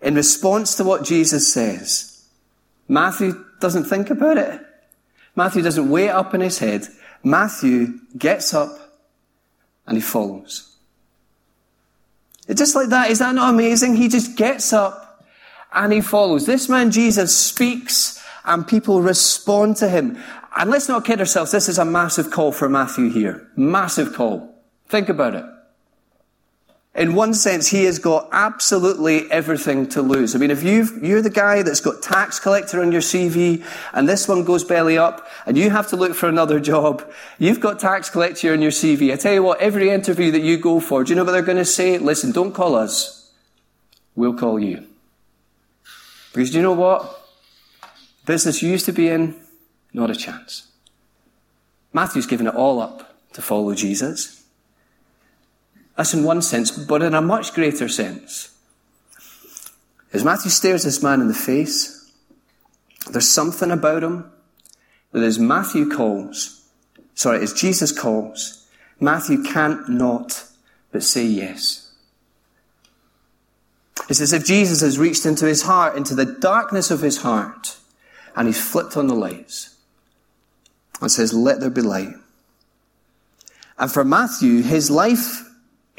in 0.00 0.14
response 0.14 0.76
to 0.76 0.84
what 0.84 1.04
Jesus 1.04 1.52
says, 1.52 2.26
Matthew 2.88 3.44
doesn't 3.60 3.84
think 3.84 4.08
about 4.08 4.38
it. 4.38 4.60
Matthew 5.40 5.62
doesn't 5.62 5.88
wait 5.88 6.10
up 6.10 6.34
in 6.34 6.42
his 6.42 6.58
head. 6.58 6.86
Matthew 7.24 7.98
gets 8.18 8.52
up 8.52 8.76
and 9.86 9.96
he 9.96 10.02
follows. 10.02 10.76
Just 12.46 12.74
like 12.74 12.90
that. 12.90 13.10
Is 13.10 13.20
that 13.20 13.34
not 13.34 13.54
amazing? 13.54 13.96
He 13.96 14.08
just 14.08 14.36
gets 14.36 14.74
up 14.74 15.24
and 15.72 15.94
he 15.94 16.02
follows. 16.02 16.44
This 16.44 16.68
man 16.68 16.90
Jesus 16.90 17.34
speaks 17.34 18.22
and 18.44 18.68
people 18.68 19.00
respond 19.00 19.76
to 19.76 19.88
him. 19.88 20.18
And 20.58 20.70
let's 20.70 20.90
not 20.90 21.06
kid 21.06 21.20
ourselves. 21.20 21.52
This 21.52 21.70
is 21.70 21.78
a 21.78 21.86
massive 21.86 22.30
call 22.30 22.52
for 22.52 22.68
Matthew 22.68 23.08
here. 23.08 23.48
Massive 23.56 24.12
call. 24.12 24.62
Think 24.88 25.08
about 25.08 25.34
it. 25.36 25.44
In 27.00 27.14
one 27.14 27.32
sense, 27.32 27.68
he 27.68 27.84
has 27.84 27.98
got 27.98 28.28
absolutely 28.30 29.32
everything 29.32 29.88
to 29.88 30.02
lose. 30.02 30.34
I 30.34 30.38
mean, 30.38 30.50
if 30.50 30.62
you 30.62 30.86
you're 31.00 31.22
the 31.22 31.30
guy 31.30 31.62
that's 31.62 31.80
got 31.80 32.02
tax 32.02 32.38
collector 32.38 32.82
on 32.82 32.92
your 32.92 33.00
CV 33.00 33.64
and 33.94 34.06
this 34.06 34.28
one 34.28 34.44
goes 34.44 34.64
belly 34.64 34.98
up 34.98 35.26
and 35.46 35.56
you 35.56 35.70
have 35.70 35.88
to 35.88 35.96
look 35.96 36.14
for 36.14 36.28
another 36.28 36.60
job, 36.72 37.10
you've 37.38 37.58
got 37.58 37.78
tax 37.78 38.10
collector 38.10 38.52
on 38.52 38.60
your 38.60 38.70
CV. 38.70 39.14
I 39.14 39.16
tell 39.16 39.32
you 39.32 39.42
what, 39.42 39.62
every 39.62 39.88
interview 39.88 40.30
that 40.32 40.42
you 40.42 40.58
go 40.58 40.78
for, 40.78 41.02
do 41.02 41.08
you 41.08 41.16
know 41.16 41.24
what 41.24 41.32
they're 41.32 41.40
going 41.40 41.56
to 41.56 41.64
say? 41.64 41.96
Listen, 41.96 42.32
don't 42.32 42.52
call 42.52 42.74
us. 42.74 43.32
We'll 44.14 44.34
call 44.34 44.60
you. 44.60 44.84
Because 46.34 46.50
do 46.50 46.58
you 46.58 46.62
know 46.62 46.74
what? 46.74 47.18
Business 48.26 48.62
you 48.62 48.70
used 48.70 48.84
to 48.84 48.92
be 48.92 49.08
in, 49.08 49.36
not 49.94 50.10
a 50.10 50.14
chance. 50.14 50.68
Matthew's 51.94 52.26
given 52.26 52.46
it 52.46 52.54
all 52.54 52.78
up 52.78 53.16
to 53.32 53.40
follow 53.40 53.74
Jesus. 53.74 54.39
That's 55.96 56.14
in 56.14 56.24
one 56.24 56.42
sense, 56.42 56.70
but 56.70 57.02
in 57.02 57.14
a 57.14 57.20
much 57.20 57.52
greater 57.52 57.88
sense. 57.88 58.56
As 60.12 60.24
Matthew 60.24 60.50
stares 60.50 60.84
this 60.84 61.02
man 61.02 61.20
in 61.20 61.28
the 61.28 61.34
face, 61.34 62.10
there's 63.10 63.28
something 63.28 63.70
about 63.70 64.02
him 64.02 64.30
that 65.12 65.22
as 65.22 65.38
Matthew 65.38 65.88
calls, 65.88 66.64
sorry, 67.14 67.42
as 67.42 67.52
Jesus 67.52 67.92
calls, 67.92 68.66
Matthew 68.98 69.42
can't 69.42 69.88
not 69.88 70.44
but 70.92 71.02
say 71.02 71.24
yes. 71.24 71.92
It's 74.08 74.20
as 74.20 74.32
if 74.32 74.44
Jesus 74.44 74.80
has 74.80 74.98
reached 74.98 75.24
into 75.24 75.46
his 75.46 75.62
heart, 75.62 75.96
into 75.96 76.14
the 76.14 76.24
darkness 76.24 76.90
of 76.90 77.00
his 77.00 77.18
heart, 77.18 77.76
and 78.34 78.48
he's 78.48 78.60
flipped 78.60 78.96
on 78.96 79.06
the 79.06 79.14
lights 79.14 79.76
and 81.00 81.10
says, 81.10 81.32
let 81.32 81.60
there 81.60 81.70
be 81.70 81.80
light. 81.80 82.14
And 83.78 83.90
for 83.90 84.04
Matthew, 84.04 84.62
his 84.62 84.90
life 84.90 85.48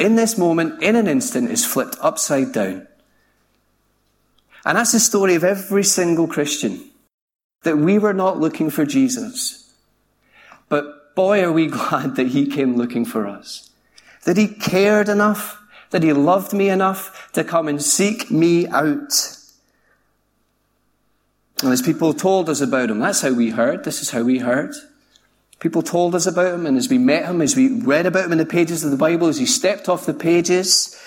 in 0.01 0.15
this 0.15 0.35
moment, 0.35 0.81
in 0.81 0.95
an 0.95 1.07
instant, 1.07 1.51
is 1.51 1.63
flipped 1.63 1.95
upside 2.01 2.51
down. 2.51 2.87
And 4.65 4.77
that's 4.77 4.93
the 4.93 4.99
story 4.99 5.35
of 5.35 5.43
every 5.43 5.83
single 5.83 6.27
Christian. 6.27 6.83
That 7.61 7.77
we 7.77 7.99
were 7.99 8.13
not 8.13 8.39
looking 8.39 8.71
for 8.71 8.83
Jesus. 8.83 9.71
But 10.69 11.13
boy, 11.15 11.43
are 11.43 11.51
we 11.51 11.67
glad 11.79 12.15
that 12.15 12.29
he 12.29 12.47
came 12.47 12.75
looking 12.75 13.05
for 13.05 13.27
us. 13.27 13.69
That 14.25 14.37
he 14.37 14.47
cared 14.47 15.07
enough, 15.07 15.61
that 15.91 16.01
he 16.01 16.13
loved 16.13 16.51
me 16.51 16.69
enough 16.69 17.31
to 17.33 17.43
come 17.43 17.67
and 17.67 17.81
seek 17.81 18.31
me 18.31 18.67
out. 18.67 19.37
And 21.61 21.71
as 21.71 21.83
people 21.83 22.15
told 22.15 22.49
us 22.49 22.59
about 22.59 22.89
him, 22.89 22.99
that's 22.99 23.21
how 23.21 23.33
we 23.33 23.51
heard. 23.51 23.83
This 23.83 24.01
is 24.01 24.09
how 24.09 24.23
we 24.23 24.39
heard. 24.39 24.73
People 25.61 25.83
told 25.83 26.15
us 26.15 26.25
about 26.25 26.55
him, 26.55 26.65
and 26.65 26.75
as 26.75 26.89
we 26.89 26.97
met 26.97 27.25
him, 27.25 27.39
as 27.39 27.55
we 27.55 27.69
read 27.83 28.07
about 28.07 28.25
him 28.25 28.31
in 28.31 28.39
the 28.39 28.45
pages 28.47 28.83
of 28.83 28.89
the 28.89 28.97
Bible, 28.97 29.27
as 29.27 29.37
he 29.37 29.45
stepped 29.45 29.87
off 29.87 30.07
the 30.07 30.13
pages, 30.13 30.99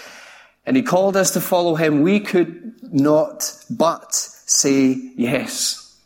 and 0.64 0.76
he 0.76 0.82
called 0.82 1.16
us 1.16 1.32
to 1.32 1.40
follow 1.40 1.74
him, 1.74 2.02
we 2.02 2.20
could 2.20 2.72
not 2.92 3.52
but 3.68 4.14
say 4.14 4.92
yes. 5.16 5.98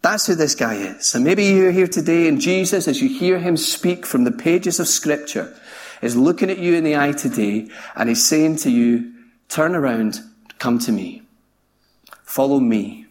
That's 0.00 0.26
who 0.26 0.34
this 0.36 0.54
guy 0.54 0.76
is. 0.76 1.14
And 1.14 1.22
maybe 1.22 1.44
you're 1.44 1.70
here 1.70 1.86
today, 1.86 2.28
and 2.28 2.40
Jesus, 2.40 2.88
as 2.88 3.02
you 3.02 3.10
hear 3.10 3.38
him 3.38 3.58
speak 3.58 4.06
from 4.06 4.24
the 4.24 4.32
pages 4.32 4.80
of 4.80 4.88
Scripture, 4.88 5.54
is 6.00 6.16
looking 6.16 6.48
at 6.48 6.58
you 6.58 6.74
in 6.76 6.84
the 6.84 6.96
eye 6.96 7.12
today, 7.12 7.68
and 7.94 8.08
he's 8.08 8.26
saying 8.26 8.56
to 8.56 8.70
you, 8.70 9.12
turn 9.50 9.76
around, 9.76 10.20
come 10.58 10.78
to 10.78 10.92
me. 10.92 11.20
Follow 12.22 12.58
me. 12.58 13.04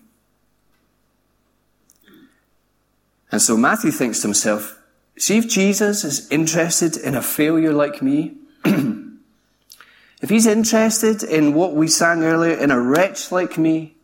And 3.32 3.42
so 3.42 3.56
Matthew 3.56 3.92
thinks 3.92 4.20
to 4.22 4.28
himself, 4.28 4.80
see 5.18 5.38
if 5.38 5.48
Jesus 5.48 6.04
is 6.04 6.30
interested 6.32 6.98
in 6.98 7.16
a 7.16 7.22
failure 7.22 7.74
like 7.74 8.02
me, 8.02 8.38
if 8.66 10.30
he's 10.30 10.48
interested 10.48 11.24
in 11.24 11.54
what 11.54 11.76
we 11.76 11.88
sang 11.88 12.24
earlier, 12.24 12.56
in 12.56 12.72
a 12.72 12.80
wretch 12.80 13.32
like 13.32 13.58
me, 13.58 13.96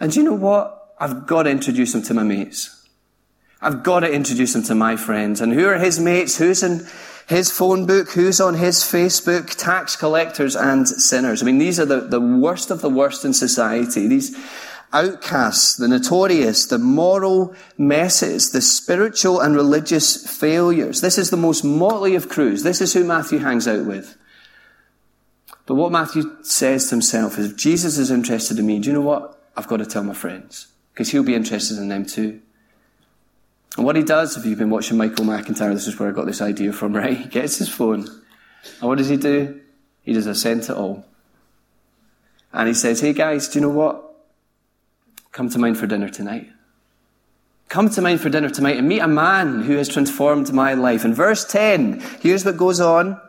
and 0.00 0.14
you 0.14 0.22
know 0.22 0.34
what? 0.34 0.94
I've 0.98 1.26
got 1.26 1.44
to 1.44 1.50
introduce 1.50 1.94
him 1.94 2.02
to 2.02 2.14
my 2.14 2.22
mates. 2.22 2.88
I've 3.60 3.82
got 3.82 4.00
to 4.00 4.12
introduce 4.12 4.54
him 4.54 4.62
to 4.64 4.74
my 4.74 4.96
friends. 4.96 5.40
And 5.40 5.52
who 5.52 5.66
are 5.66 5.78
his 5.78 5.98
mates? 5.98 6.38
Who's 6.38 6.62
in 6.62 6.86
his 7.26 7.50
phone 7.50 7.86
book? 7.86 8.10
Who's 8.10 8.40
on 8.40 8.54
his 8.54 8.80
Facebook? 8.80 9.54
Tax 9.56 9.96
collectors 9.96 10.54
and 10.54 10.86
sinners. 10.86 11.42
I 11.42 11.46
mean, 11.46 11.58
these 11.58 11.80
are 11.80 11.86
the, 11.86 12.00
the 12.00 12.20
worst 12.20 12.70
of 12.70 12.80
the 12.82 12.90
worst 12.90 13.24
in 13.24 13.32
society. 13.32 14.06
These, 14.06 14.36
outcasts, 14.92 15.76
the 15.76 15.88
notorious, 15.88 16.66
the 16.66 16.78
moral 16.78 17.54
messes, 17.76 18.50
the 18.50 18.60
spiritual 18.60 19.40
and 19.40 19.54
religious 19.54 20.26
failures. 20.38 21.00
This 21.00 21.18
is 21.18 21.30
the 21.30 21.36
most 21.36 21.64
motley 21.64 22.14
of 22.14 22.28
crews. 22.28 22.62
This 22.62 22.80
is 22.80 22.92
who 22.92 23.04
Matthew 23.04 23.38
hangs 23.38 23.68
out 23.68 23.84
with. 23.84 24.16
But 25.66 25.74
what 25.74 25.92
Matthew 25.92 26.36
says 26.42 26.84
to 26.84 26.90
himself 26.90 27.38
is, 27.38 27.50
if 27.50 27.56
Jesus 27.56 27.98
is 27.98 28.10
interested 28.10 28.58
in 28.58 28.66
me, 28.66 28.78
do 28.78 28.88
you 28.88 28.94
know 28.94 29.00
what? 29.00 29.36
I've 29.56 29.66
got 29.66 29.78
to 29.78 29.86
tell 29.86 30.04
my 30.04 30.14
friends. 30.14 30.68
Because 30.92 31.10
he'll 31.10 31.24
be 31.24 31.34
interested 31.34 31.76
in 31.78 31.88
them 31.88 32.06
too. 32.06 32.40
And 33.76 33.84
what 33.84 33.96
he 33.96 34.02
does, 34.02 34.36
if 34.36 34.46
you've 34.46 34.58
been 34.58 34.70
watching 34.70 34.96
Michael 34.96 35.24
McIntyre, 35.24 35.74
this 35.74 35.86
is 35.86 35.98
where 35.98 36.08
I 36.08 36.12
got 36.12 36.26
this 36.26 36.40
idea 36.40 36.72
from, 36.72 36.92
right? 36.96 37.16
He 37.16 37.28
gets 37.28 37.58
his 37.58 37.68
phone. 37.68 38.06
And 38.80 38.88
what 38.88 38.98
does 38.98 39.08
he 39.08 39.16
do? 39.16 39.60
He 40.02 40.12
does 40.12 40.26
a 40.26 40.34
send 40.34 40.62
it 40.62 40.70
all. 40.70 41.04
And 42.52 42.68
he 42.68 42.74
says, 42.74 43.00
Hey 43.00 43.12
guys, 43.12 43.48
do 43.48 43.58
you 43.58 43.66
know 43.66 43.72
what? 43.72 44.05
Come 45.36 45.50
to 45.50 45.58
mind 45.58 45.76
for 45.76 45.86
dinner 45.86 46.08
tonight. 46.08 46.48
Come 47.68 47.90
to 47.90 48.00
mind 48.00 48.22
for 48.22 48.30
dinner 48.30 48.48
tonight 48.48 48.78
and 48.78 48.88
meet 48.88 49.00
a 49.00 49.06
man 49.06 49.64
who 49.64 49.76
has 49.76 49.86
transformed 49.86 50.50
my 50.50 50.72
life. 50.72 51.04
In 51.04 51.12
verse 51.12 51.44
10, 51.44 52.00
here's 52.22 52.42
what 52.46 52.56
goes 52.56 52.80
on. 52.80 53.20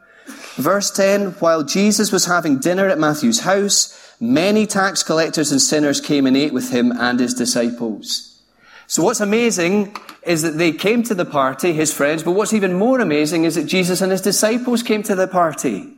Verse 0.55 0.89
10, 0.89 1.31
while 1.41 1.63
Jesus 1.63 2.09
was 2.13 2.23
having 2.23 2.59
dinner 2.59 2.87
at 2.87 2.97
Matthew's 2.97 3.41
house, 3.41 4.15
many 4.21 4.65
tax 4.65 5.03
collectors 5.03 5.51
and 5.51 5.61
sinners 5.61 5.99
came 5.99 6.25
and 6.25 6.37
ate 6.37 6.53
with 6.53 6.71
him 6.71 6.93
and 6.93 7.19
his 7.19 7.33
disciples. 7.33 8.41
So 8.87 9.03
what's 9.03 9.19
amazing 9.19 9.93
is 10.21 10.43
that 10.43 10.57
they 10.57 10.71
came 10.71 11.03
to 11.03 11.13
the 11.13 11.25
party, 11.25 11.73
his 11.73 11.93
friends, 11.93 12.23
but 12.23 12.31
what's 12.31 12.53
even 12.53 12.73
more 12.73 13.01
amazing 13.01 13.43
is 13.43 13.55
that 13.55 13.65
Jesus 13.65 13.99
and 13.99 14.13
his 14.13 14.21
disciples 14.21 14.81
came 14.81 15.03
to 15.03 15.15
the 15.15 15.27
party. 15.27 15.93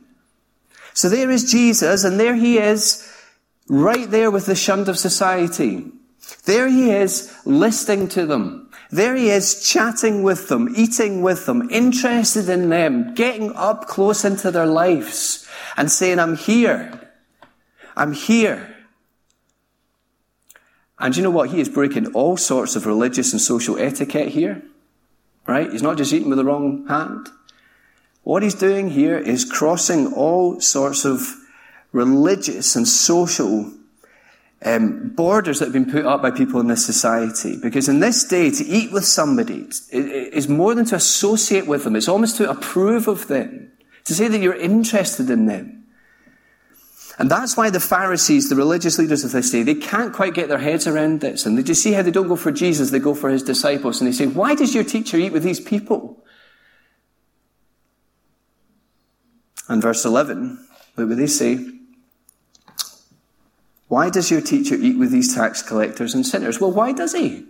So 0.92 1.08
there 1.08 1.30
is 1.30 1.52
Jesus, 1.52 2.02
and 2.02 2.18
there 2.18 2.34
he 2.34 2.58
is, 2.58 3.08
right 3.68 4.10
there 4.10 4.32
with 4.32 4.46
the 4.46 4.56
shunned 4.56 4.88
of 4.88 4.98
society. 4.98 5.92
There 6.44 6.68
he 6.68 6.90
is, 6.90 7.34
listening 7.44 8.08
to 8.08 8.26
them. 8.26 8.70
There 8.90 9.14
he 9.14 9.30
is, 9.30 9.62
chatting 9.68 10.22
with 10.22 10.48
them, 10.48 10.74
eating 10.76 11.22
with 11.22 11.46
them, 11.46 11.70
interested 11.70 12.48
in 12.48 12.68
them, 12.70 13.14
getting 13.14 13.54
up 13.54 13.86
close 13.86 14.24
into 14.24 14.50
their 14.50 14.66
lives, 14.66 15.46
and 15.76 15.90
saying, 15.90 16.18
I'm 16.18 16.36
here. 16.36 17.12
I'm 17.96 18.12
here. 18.12 18.74
And 20.98 21.16
you 21.16 21.22
know 21.22 21.30
what? 21.30 21.50
He 21.50 21.60
is 21.60 21.68
breaking 21.68 22.12
all 22.12 22.36
sorts 22.36 22.76
of 22.76 22.86
religious 22.86 23.32
and 23.32 23.40
social 23.40 23.78
etiquette 23.78 24.28
here. 24.28 24.62
Right? 25.46 25.70
He's 25.70 25.82
not 25.82 25.96
just 25.96 26.12
eating 26.12 26.28
with 26.28 26.38
the 26.38 26.44
wrong 26.44 26.86
hand. 26.86 27.28
What 28.22 28.42
he's 28.42 28.54
doing 28.54 28.90
here 28.90 29.18
is 29.18 29.44
crossing 29.44 30.12
all 30.12 30.60
sorts 30.60 31.04
of 31.04 31.34
religious 31.92 32.76
and 32.76 32.86
social 32.86 33.72
um, 34.62 35.10
borders 35.10 35.58
that 35.58 35.66
have 35.66 35.72
been 35.72 35.90
put 35.90 36.04
up 36.04 36.20
by 36.20 36.30
people 36.30 36.60
in 36.60 36.66
this 36.66 36.84
society. 36.84 37.56
Because 37.56 37.88
in 37.88 38.00
this 38.00 38.24
day, 38.24 38.50
to 38.50 38.64
eat 38.64 38.92
with 38.92 39.04
somebody 39.04 39.68
is 39.90 40.48
more 40.48 40.74
than 40.74 40.84
to 40.86 40.96
associate 40.96 41.66
with 41.66 41.84
them. 41.84 41.96
It's 41.96 42.08
almost 42.08 42.36
to 42.36 42.50
approve 42.50 43.08
of 43.08 43.28
them. 43.28 43.72
To 44.04 44.14
say 44.14 44.28
that 44.28 44.40
you're 44.40 44.54
interested 44.54 45.30
in 45.30 45.46
them. 45.46 45.80
And 47.18 47.30
that's 47.30 47.54
why 47.54 47.68
the 47.68 47.80
Pharisees, 47.80 48.48
the 48.48 48.56
religious 48.56 48.98
leaders 48.98 49.24
of 49.24 49.32
this 49.32 49.50
day, 49.50 49.62
they 49.62 49.74
can't 49.74 50.14
quite 50.14 50.32
get 50.32 50.48
their 50.48 50.58
heads 50.58 50.86
around 50.86 51.20
this. 51.20 51.44
And 51.44 51.56
they 51.56 51.62
just 51.62 51.82
see 51.82 51.92
how 51.92 52.00
they 52.00 52.10
don't 52.10 52.28
go 52.28 52.36
for 52.36 52.50
Jesus, 52.50 52.90
they 52.90 52.98
go 52.98 53.14
for 53.14 53.28
his 53.28 53.42
disciples. 53.42 54.00
And 54.00 54.08
they 54.08 54.12
say, 54.14 54.26
why 54.26 54.54
does 54.54 54.74
your 54.74 54.84
teacher 54.84 55.18
eat 55.18 55.32
with 55.32 55.42
these 55.42 55.60
people? 55.60 56.24
And 59.68 59.82
verse 59.82 60.04
11, 60.04 60.66
look 60.96 61.10
what 61.10 61.18
they 61.18 61.26
say. 61.26 61.79
Why 63.90 64.08
does 64.08 64.30
your 64.30 64.40
teacher 64.40 64.76
eat 64.76 64.96
with 64.96 65.10
these 65.10 65.34
tax 65.34 65.62
collectors 65.62 66.14
and 66.14 66.24
sinners? 66.24 66.60
Well, 66.60 66.70
why 66.70 66.92
does 66.92 67.12
he? 67.12 67.44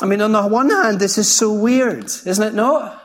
I 0.00 0.06
mean, 0.06 0.20
on 0.20 0.32
the 0.32 0.48
one 0.48 0.68
hand, 0.68 0.98
this 0.98 1.16
is 1.16 1.30
so 1.30 1.52
weird, 1.52 2.06
isn't 2.06 2.42
it 2.42 2.54
not? 2.54 3.00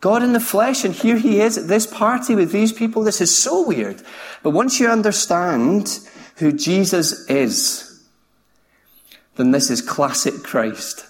God 0.00 0.22
in 0.22 0.34
the 0.34 0.38
flesh, 0.38 0.84
and 0.84 0.94
here 0.94 1.16
he 1.16 1.40
is 1.40 1.58
at 1.58 1.66
this 1.66 1.84
party 1.84 2.36
with 2.36 2.52
these 2.52 2.72
people. 2.72 3.02
This 3.02 3.20
is 3.20 3.36
so 3.36 3.66
weird. 3.66 4.02
But 4.44 4.50
once 4.50 4.78
you 4.78 4.88
understand 4.88 5.98
who 6.36 6.52
Jesus 6.52 7.28
is, 7.28 8.00
then 9.34 9.50
this 9.50 9.68
is 9.68 9.82
classic 9.82 10.44
Christ. 10.44 11.04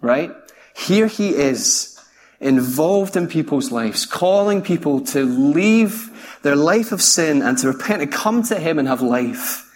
Right? 0.00 0.32
Here 0.74 1.08
he 1.08 1.34
is, 1.34 2.00
involved 2.40 3.18
in 3.18 3.28
people's 3.28 3.70
lives, 3.70 4.06
calling 4.06 4.62
people 4.62 5.02
to 5.08 5.26
leave 5.26 6.09
their 6.42 6.56
life 6.56 6.92
of 6.92 7.02
sin 7.02 7.42
and 7.42 7.58
to 7.58 7.68
repent 7.68 8.02
and 8.02 8.12
come 8.12 8.42
to 8.44 8.58
him 8.58 8.78
and 8.78 8.88
have 8.88 9.02
life. 9.02 9.66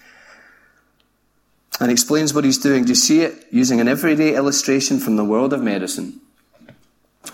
And 1.80 1.90
explains 1.90 2.32
what 2.32 2.44
he's 2.44 2.58
doing. 2.58 2.84
Do 2.84 2.90
you 2.90 2.94
see 2.94 3.22
it? 3.22 3.46
Using 3.50 3.80
an 3.80 3.88
everyday 3.88 4.36
illustration 4.36 5.00
from 5.00 5.16
the 5.16 5.24
world 5.24 5.52
of 5.52 5.62
medicine. 5.62 6.20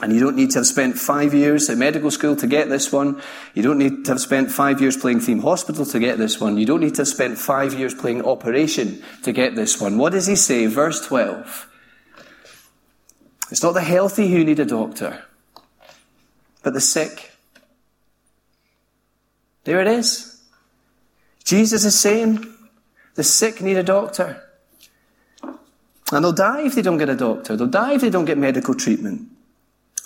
And 0.01 0.13
you 0.15 0.21
don't 0.21 0.37
need 0.37 0.51
to 0.53 0.61
have 0.61 0.67
spent 0.67 0.97
five 0.99 1.35
years 1.35 1.69
at 1.69 1.77
medical 1.77 2.11
school 2.11 2.37
to 2.37 2.47
get 2.47 2.69
this 2.69 2.93
one. 2.93 3.21
You 3.55 3.63
don't 3.63 3.79
need 3.79 4.05
to 4.07 4.13
have 4.13 4.21
spent 4.21 4.51
five 4.51 4.81
years 4.81 4.97
playing 4.97 5.21
theme 5.21 5.41
hospital 5.41 5.85
to 5.85 5.99
get 5.99 6.17
this 6.17 6.41
one. 6.41 6.57
You 6.57 6.65
don't 6.65 6.81
need 6.81 6.95
to 6.95 7.03
have 7.03 7.09
spent 7.09 7.39
five 7.39 7.75
years 7.75 7.93
playing 7.93 8.25
operation 8.25 9.03
to 9.25 9.33
get 9.33 9.57
this 9.57 9.81
one. 9.81 9.99
What 9.99 10.13
does 10.13 10.27
he 10.27 10.37
say? 10.37 10.67
Verse 10.67 11.05
12. 11.07 11.67
It's 13.51 13.63
not 13.63 13.75
the 13.75 13.81
healthy 13.81 14.29
who 14.29 14.45
need 14.45 14.61
a 14.61 14.65
doctor, 14.65 15.25
but 16.63 16.73
the 16.73 16.81
sick. 16.81 17.30
There 19.65 19.81
it 19.81 19.87
is. 19.87 20.43
Jesus 21.45 21.85
is 21.85 21.99
saying 21.99 22.47
the 23.15 23.25
sick 23.25 23.61
need 23.61 23.77
a 23.77 23.83
doctor. 23.83 24.43
And 26.13 26.25
they'll 26.25 26.33
die 26.33 26.67
if 26.67 26.75
they 26.75 26.83
don't 26.83 26.99
get 26.99 27.09
a 27.09 27.17
doctor. 27.17 27.57
They'll 27.57 27.67
die 27.67 27.95
if 27.95 28.01
they 28.01 28.11
don't 28.11 28.25
get 28.25 28.39
medical 28.39 28.75
treatment. 28.75 29.29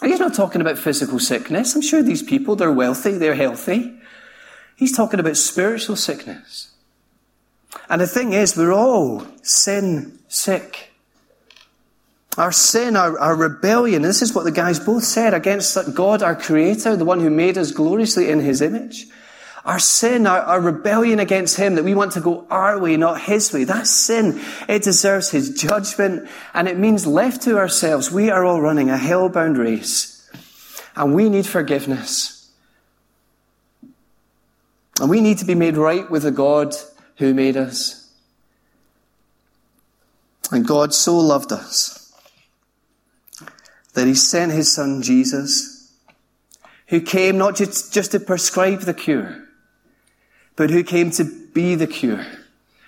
He's 0.03 0.19
not 0.19 0.35
talking 0.35 0.61
about 0.61 0.79
physical 0.79 1.19
sickness. 1.19 1.75
I'm 1.75 1.83
sure 1.83 2.03
these 2.03 2.23
people, 2.23 2.57
they're 2.57 2.73
wealthy, 2.73 3.13
they're 3.13 3.35
healthy. 3.35 3.95
He's 4.77 4.95
talking 4.95 5.21
about 5.21 5.37
spiritual 5.37 5.97
sickness. 5.97 6.73
And 7.89 8.01
the 8.01 8.07
thing 8.07 8.33
is, 8.33 8.57
we're 8.57 8.73
all 8.73 9.27
sin 9.43 10.19
sick. 10.29 10.91
Our 12.37 12.53
sin, 12.53 12.97
our, 12.97 13.19
our 13.19 13.37
rebellion, 13.37 14.03
this 14.03 14.21
is 14.21 14.35
what 14.35 14.45
the 14.45 14.51
guys 14.51 14.81
both 14.81 15.05
said 15.05 15.35
against 15.35 15.95
God, 15.95 16.23
our 16.23 16.35
Creator, 16.35 16.97
the 16.97 17.05
one 17.05 17.21
who 17.21 17.31
made 17.31 17.57
us 17.57 17.71
gloriously 17.71 18.29
in 18.29 18.41
His 18.41 18.61
image. 18.61 19.07
Our 19.65 19.79
sin, 19.79 20.27
our, 20.27 20.41
our, 20.41 20.61
rebellion 20.61 21.19
against 21.19 21.57
Him, 21.57 21.75
that 21.77 21.85
we 21.85 21.95
want 21.95 22.13
to 22.13 22.21
go 22.21 22.47
our 22.51 22.79
way, 22.79 22.97
not 22.97 23.23
His 23.23 23.53
way. 23.53 23.65
That 23.65 23.87
sin, 23.87 24.41
it 24.69 24.83
deserves 24.83 25.31
His 25.31 25.55
judgment. 25.59 26.29
And 26.53 26.69
it 26.69 26.79
means 26.79 27.07
left 27.07 27.43
to 27.43 27.57
ourselves, 27.57 28.11
we 28.11 28.29
are 28.31 28.45
all 28.45 28.61
running 28.61 28.91
a 28.91 28.99
hell-bound 28.99 29.57
race. 29.57 30.31
And 30.95 31.15
we 31.15 31.31
need 31.31 31.47
forgiveness. 31.47 32.53
And 35.01 35.09
we 35.09 35.21
need 35.21 35.39
to 35.39 35.45
be 35.45 35.55
made 35.55 35.77
right 35.77 36.11
with 36.11 36.25
the 36.25 36.31
God 36.31 36.75
who 37.17 37.33
made 37.33 37.57
us. 37.57 38.13
And 40.53 40.67
God 40.67 40.93
so 40.93 41.17
loved 41.17 41.53
us 41.53 42.13
that 43.95 44.07
He 44.07 44.15
sent 44.15 44.53
His 44.53 44.71
Son 44.71 45.03
Jesus, 45.03 45.93
who 46.89 47.01
came 47.01 47.39
not 47.39 47.57
just, 47.57 47.93
just 47.93 48.13
to 48.13 48.21
prescribe 48.21 48.81
the 48.83 48.95
cure, 48.95 49.44
but 50.57 50.71
who 50.71 50.83
came 50.83 51.11
to 51.13 51.25
be 51.53 51.75
the 51.75 51.87
cure 51.87 52.27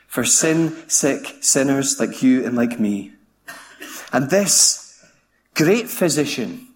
for 0.06 0.24
sin 0.24 0.88
sick 0.88 1.36
sinners 1.40 1.98
like 2.00 2.22
you 2.22 2.44
and 2.44 2.56
like 2.56 2.80
me. 2.80 3.12
And 4.12 4.30
this 4.30 5.04
great 5.54 5.88
physician 5.88 6.68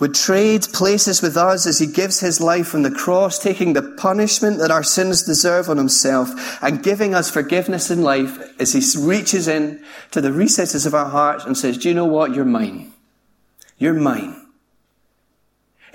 would 0.00 0.14
trade 0.14 0.62
places 0.72 1.22
with 1.22 1.36
us 1.36 1.66
as 1.66 1.78
he 1.78 1.86
gives 1.86 2.20
his 2.20 2.40
life 2.40 2.74
on 2.74 2.82
the 2.82 2.90
cross, 2.90 3.38
taking 3.38 3.72
the 3.72 3.94
punishment 3.96 4.58
that 4.58 4.70
our 4.70 4.82
sins 4.82 5.22
deserve 5.22 5.70
on 5.70 5.78
himself 5.78 6.62
and 6.62 6.82
giving 6.82 7.14
us 7.14 7.30
forgiveness 7.30 7.90
in 7.90 8.02
life 8.02 8.38
as 8.60 8.72
he 8.72 9.00
reaches 9.00 9.48
in 9.48 9.82
to 10.10 10.20
the 10.20 10.32
recesses 10.32 10.84
of 10.84 10.94
our 10.94 11.08
hearts 11.08 11.44
and 11.44 11.56
says, 11.56 11.78
do 11.78 11.88
you 11.88 11.94
know 11.94 12.04
what? 12.04 12.34
You're 12.34 12.44
mine. 12.44 12.92
You're 13.78 13.94
mine. 13.94 14.45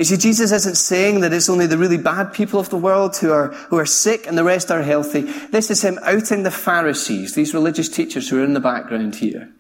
You 0.02 0.06
see, 0.06 0.18
Jesus 0.18 0.52
isn't 0.52 0.78
saying 0.78 1.20
that 1.20 1.32
it's 1.32 1.48
only 1.48 1.68
the 1.68 1.78
really 1.78 2.00
bad 2.00 2.34
people 2.34 2.60
of 2.60 2.72
the 2.72 2.76
world 2.76 3.16
who 3.18 3.32
are, 3.32 3.50
who 3.50 3.78
are 3.78 3.86
sick 3.86 4.26
and 4.26 4.36
the 4.36 4.44
rest 4.44 4.72
are 4.72 4.82
healthy. 4.82 5.22
This 5.22 5.70
is 5.70 5.84
him 5.84 6.00
outing 6.02 6.42
the 6.42 6.50
Pharisees, 6.50 7.36
these 7.36 7.54
religious 7.54 7.88
teachers 7.88 8.28
who 8.28 8.42
are 8.42 8.44
in 8.44 8.56
the 8.56 8.60
background 8.60 9.14
here. 9.14 9.52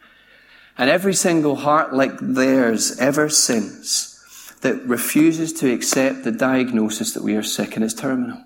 And 0.79 0.89
every 0.89 1.13
single 1.13 1.57
heart 1.57 1.93
like 1.93 2.17
theirs 2.19 2.97
ever 2.97 3.29
since 3.29 4.51
that 4.61 4.83
refuses 4.83 5.53
to 5.53 5.71
accept 5.71 6.23
the 6.23 6.31
diagnosis 6.31 7.13
that 7.13 7.21
we 7.21 7.35
are 7.35 7.43
sick 7.43 7.75
and 7.75 7.85
it's 7.85 7.93
terminal. 7.93 8.43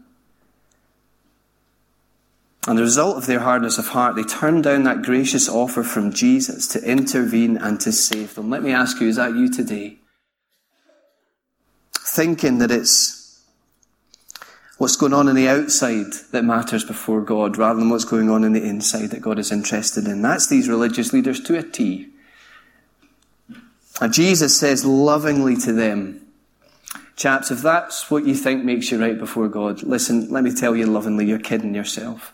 And 2.67 2.77
the 2.77 2.83
result 2.83 3.15
of 3.15 3.25
their 3.25 3.39
hardness 3.39 3.77
of 3.77 3.87
heart, 3.87 4.17
they 4.17 4.23
turn 4.23 4.61
down 4.61 4.83
that 4.83 5.01
gracious 5.01 5.47
offer 5.47 5.81
from 5.81 6.11
Jesus 6.11 6.67
to 6.67 6.83
intervene 6.83 7.55
and 7.55 7.79
to 7.79 7.93
save 7.93 8.35
them. 8.35 8.49
Let 8.49 8.63
me 8.63 8.73
ask 8.73 8.99
you, 8.99 9.07
is 9.07 9.15
that 9.15 9.33
you 9.33 9.49
today? 9.49 9.99
Thinking 12.15 12.59
that 12.59 12.71
it's 12.71 13.43
what's 14.77 14.95
going 14.95 15.13
on 15.13 15.27
in 15.27 15.35
the 15.35 15.47
outside 15.47 16.11
that 16.31 16.43
matters 16.43 16.83
before 16.83 17.21
God 17.21 17.57
rather 17.57 17.79
than 17.79 17.89
what's 17.89 18.05
going 18.05 18.29
on 18.29 18.43
in 18.43 18.53
the 18.53 18.63
inside 18.63 19.11
that 19.11 19.21
God 19.21 19.39
is 19.39 19.51
interested 19.51 20.05
in. 20.05 20.21
That's 20.21 20.47
these 20.47 20.67
religious 20.67 21.13
leaders 21.13 21.39
to 21.41 21.57
a 21.57 21.63
T. 21.63 22.09
And 24.01 24.13
Jesus 24.13 24.59
says 24.59 24.83
lovingly 24.83 25.55
to 25.57 25.71
them, 25.71 26.21
Chaps, 27.15 27.49
if 27.49 27.61
that's 27.61 28.11
what 28.11 28.25
you 28.25 28.35
think 28.35 28.65
makes 28.65 28.91
you 28.91 28.99
right 28.99 29.17
before 29.17 29.47
God, 29.47 29.83
listen, 29.83 30.29
let 30.29 30.43
me 30.43 30.53
tell 30.53 30.75
you 30.75 30.85
lovingly, 30.85 31.25
you're 31.25 31.39
kidding 31.39 31.73
yourself. 31.73 32.33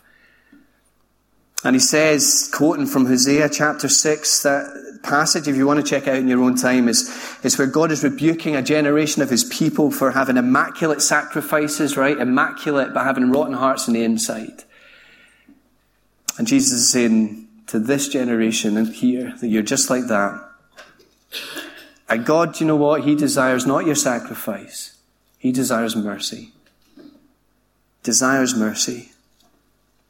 And 1.64 1.76
he 1.76 1.80
says, 1.80 2.50
quoting 2.52 2.86
from 2.86 3.06
Hosea 3.06 3.48
chapter 3.48 3.88
6, 3.88 4.42
that 4.42 4.91
passage, 5.02 5.48
if 5.48 5.56
you 5.56 5.66
want 5.66 5.84
to 5.84 5.88
check 5.88 6.08
out 6.08 6.16
in 6.16 6.28
your 6.28 6.42
own 6.42 6.56
time, 6.56 6.88
is, 6.88 7.10
is 7.42 7.58
where 7.58 7.66
God 7.66 7.90
is 7.90 8.02
rebuking 8.02 8.56
a 8.56 8.62
generation 8.62 9.22
of 9.22 9.30
his 9.30 9.44
people 9.44 9.90
for 9.90 10.12
having 10.12 10.36
immaculate 10.36 11.02
sacrifices, 11.02 11.96
right? 11.96 12.18
Immaculate, 12.18 12.94
but 12.94 13.04
having 13.04 13.30
rotten 13.30 13.54
hearts 13.54 13.88
on 13.88 13.94
the 13.94 14.04
inside. 14.04 14.64
And 16.38 16.46
Jesus 16.46 16.72
is 16.72 16.90
saying 16.90 17.48
to 17.68 17.78
this 17.78 18.08
generation 18.08 18.76
and 18.76 18.88
here 18.88 19.34
that 19.40 19.48
you're 19.48 19.62
just 19.62 19.90
like 19.90 20.06
that. 20.06 20.48
And 22.08 22.26
God, 22.26 22.60
you 22.60 22.66
know 22.66 22.76
what? 22.76 23.04
He 23.04 23.14
desires 23.14 23.66
not 23.66 23.86
your 23.86 23.94
sacrifice. 23.94 24.98
He 25.38 25.52
desires 25.52 25.96
mercy. 25.96 26.52
Desires 28.02 28.54
mercy. 28.54 29.11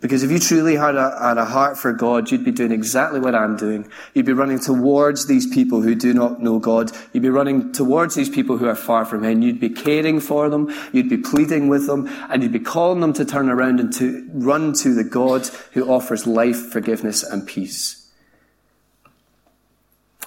Because 0.02 0.24
if 0.24 0.32
you 0.32 0.40
truly 0.40 0.74
had 0.74 0.96
a, 0.96 1.16
had 1.16 1.38
a 1.38 1.44
heart 1.44 1.78
for 1.78 1.92
God, 1.92 2.28
you'd 2.28 2.44
be 2.44 2.50
doing 2.50 2.72
exactly 2.72 3.20
what 3.20 3.36
I'm 3.36 3.56
doing. 3.56 3.88
You'd 4.14 4.26
be 4.26 4.32
running 4.32 4.58
towards 4.58 5.26
these 5.26 5.46
people 5.46 5.80
who 5.80 5.94
do 5.94 6.12
not 6.12 6.42
know 6.42 6.58
God. 6.58 6.90
You'd 7.12 7.22
be 7.22 7.30
running 7.30 7.70
towards 7.70 8.16
these 8.16 8.28
people 8.28 8.58
who 8.58 8.66
are 8.66 8.74
far 8.74 9.04
from 9.04 9.22
Him. 9.22 9.42
You'd 9.42 9.60
be 9.60 9.70
caring 9.70 10.18
for 10.18 10.48
them. 10.48 10.74
You'd 10.92 11.08
be 11.08 11.18
pleading 11.18 11.68
with 11.68 11.86
them. 11.86 12.08
And 12.28 12.42
you'd 12.42 12.52
be 12.52 12.58
calling 12.58 12.98
them 12.98 13.12
to 13.12 13.24
turn 13.24 13.48
around 13.48 13.78
and 13.78 13.92
to 13.94 14.28
run 14.32 14.72
to 14.74 14.92
the 14.92 15.04
God 15.04 15.46
who 15.70 15.88
offers 15.88 16.26
life, 16.26 16.72
forgiveness, 16.72 17.22
and 17.22 17.46
peace. 17.46 18.10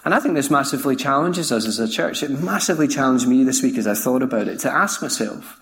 And 0.05 0.13
I 0.13 0.22
think 0.22 0.36
this 0.36 0.50
massively 0.50 0.96
challenges 0.96 1.51
us 1.51 1.67
as 1.67 1.79
a 1.79 1.89
church. 1.89 2.24
It 2.24 2.29
massively 2.29 2.88
challenged 2.88 3.27
me 3.27 3.44
this 3.44 3.62
week 3.62 3.77
as 3.77 3.88
I 3.88 3.94
thought 3.94 4.24
about 4.24 4.48
it 4.48 4.60
to 4.60 4.72
ask 4.72 5.01
myself 5.01 5.60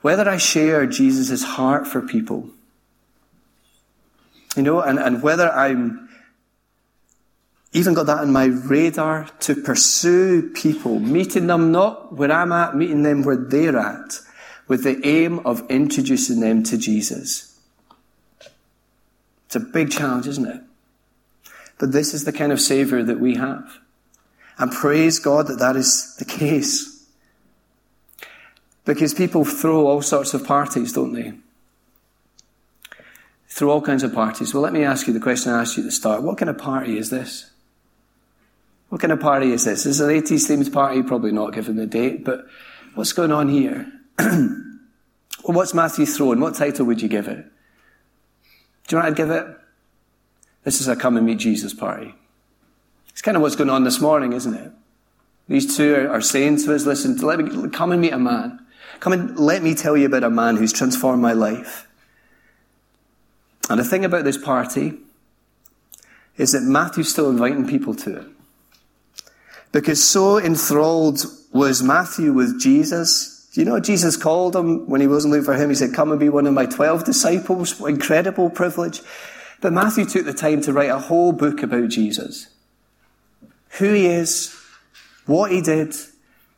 whether 0.00 0.28
I 0.28 0.38
share 0.38 0.86
Jesus' 0.86 1.44
heart 1.44 1.86
for 1.86 2.00
people 2.00 2.50
you 4.56 4.62
know, 4.62 4.80
and, 4.80 4.98
and 4.98 5.22
whether 5.22 5.50
I'm 5.50 6.08
even 7.72 7.92
got 7.92 8.06
that 8.06 8.18
on 8.18 8.32
my 8.32 8.44
radar 8.44 9.28
to 9.40 9.56
pursue 9.56 10.50
people, 10.50 11.00
meeting 11.00 11.48
them 11.48 11.72
not 11.72 12.16
where 12.16 12.30
I'm 12.30 12.52
at, 12.52 12.76
meeting 12.76 13.02
them 13.02 13.24
where 13.24 13.36
they're 13.36 13.76
at, 13.76 14.20
with 14.68 14.84
the 14.84 15.04
aim 15.04 15.40
of 15.40 15.68
introducing 15.68 16.38
them 16.38 16.62
to 16.62 16.78
Jesus. 16.78 17.58
It's 19.46 19.56
a 19.56 19.60
big 19.60 19.90
challenge, 19.90 20.28
isn't 20.28 20.46
it? 20.46 20.62
But 21.78 21.90
this 21.90 22.14
is 22.14 22.24
the 22.24 22.32
kind 22.32 22.52
of 22.52 22.60
Saviour 22.60 23.02
that 23.02 23.18
we 23.18 23.34
have. 23.34 23.78
And 24.56 24.70
praise 24.70 25.18
God 25.18 25.48
that 25.48 25.58
that 25.58 25.74
is 25.74 26.14
the 26.16 26.24
case. 26.24 27.08
Because 28.84 29.14
people 29.14 29.44
throw 29.44 29.86
all 29.86 30.00
sorts 30.00 30.32
of 30.32 30.46
parties, 30.46 30.92
don't 30.92 31.12
they? 31.12 31.32
Through 33.54 33.70
all 33.70 33.80
kinds 33.80 34.02
of 34.02 34.12
parties. 34.12 34.52
Well, 34.52 34.64
let 34.64 34.72
me 34.72 34.82
ask 34.82 35.06
you 35.06 35.12
the 35.12 35.20
question 35.20 35.52
I 35.52 35.60
asked 35.60 35.76
you 35.76 35.84
at 35.84 35.86
the 35.86 35.92
start. 35.92 36.24
What 36.24 36.38
kind 36.38 36.50
of 36.50 36.58
party 36.58 36.98
is 36.98 37.10
this? 37.10 37.52
What 38.88 39.00
kind 39.00 39.12
of 39.12 39.20
party 39.20 39.52
is 39.52 39.64
this? 39.64 39.86
Is 39.86 40.00
it 40.00 40.10
an 40.12 40.22
80s 40.22 40.50
themed 40.50 40.72
party? 40.72 41.04
Probably 41.04 41.30
not 41.30 41.52
given 41.52 41.76
the 41.76 41.86
date, 41.86 42.24
but 42.24 42.46
what's 42.96 43.12
going 43.12 43.30
on 43.30 43.48
here? 43.48 43.92
well, 44.18 44.56
what's 45.44 45.72
Matthew 45.72 46.04
throwing? 46.04 46.40
What 46.40 46.56
title 46.56 46.84
would 46.86 47.00
you 47.00 47.06
give 47.06 47.28
it? 47.28 47.46
Do 48.88 48.96
you 48.96 48.98
know 48.98 49.04
what 49.04 49.12
I'd 49.12 49.16
give 49.16 49.30
it? 49.30 49.46
This 50.64 50.80
is 50.80 50.88
a 50.88 50.96
come 50.96 51.16
and 51.16 51.24
meet 51.24 51.38
Jesus 51.38 51.72
party. 51.72 52.12
It's 53.10 53.22
kind 53.22 53.36
of 53.36 53.42
what's 53.42 53.54
going 53.54 53.70
on 53.70 53.84
this 53.84 54.00
morning, 54.00 54.32
isn't 54.32 54.54
it? 54.54 54.72
These 55.46 55.76
two 55.76 55.94
are, 55.94 56.08
are 56.08 56.20
saying 56.20 56.56
to 56.64 56.74
us, 56.74 56.86
listen, 56.86 57.16
let 57.18 57.38
me, 57.38 57.68
come 57.70 57.92
and 57.92 58.00
meet 58.00 58.12
a 58.12 58.18
man. 58.18 58.66
Come 58.98 59.12
and 59.12 59.38
let 59.38 59.62
me 59.62 59.76
tell 59.76 59.96
you 59.96 60.06
about 60.06 60.24
a 60.24 60.30
man 60.30 60.56
who's 60.56 60.72
transformed 60.72 61.22
my 61.22 61.34
life. 61.34 61.86
And 63.68 63.80
the 63.80 63.84
thing 63.84 64.04
about 64.04 64.24
this 64.24 64.38
party 64.38 64.94
is 66.36 66.52
that 66.52 66.62
Matthew's 66.62 67.10
still 67.10 67.30
inviting 67.30 67.66
people 67.66 67.94
to 67.94 68.16
it. 68.16 68.26
Because 69.72 70.02
so 70.02 70.38
enthralled 70.38 71.24
was 71.52 71.82
Matthew 71.82 72.32
with 72.32 72.60
Jesus. 72.60 73.48
Do 73.52 73.60
you 73.60 73.64
know 73.64 73.74
what 73.74 73.84
Jesus 73.84 74.16
called 74.16 74.54
him 74.54 74.88
when 74.88 75.00
he 75.00 75.06
wasn't 75.06 75.32
looking 75.32 75.44
for 75.44 75.54
him? 75.54 75.68
He 75.68 75.74
said, 75.74 75.94
Come 75.94 76.10
and 76.10 76.20
be 76.20 76.28
one 76.28 76.46
of 76.46 76.54
my 76.54 76.66
12 76.66 77.04
disciples. 77.04 77.80
Incredible 77.80 78.50
privilege. 78.50 79.00
But 79.60 79.72
Matthew 79.72 80.04
took 80.04 80.26
the 80.26 80.32
time 80.32 80.60
to 80.62 80.72
write 80.72 80.90
a 80.90 80.98
whole 80.98 81.32
book 81.32 81.62
about 81.62 81.88
Jesus. 81.88 82.48
Who 83.78 83.92
he 83.92 84.06
is, 84.06 84.54
what 85.26 85.50
he 85.50 85.60
did, 85.60 85.94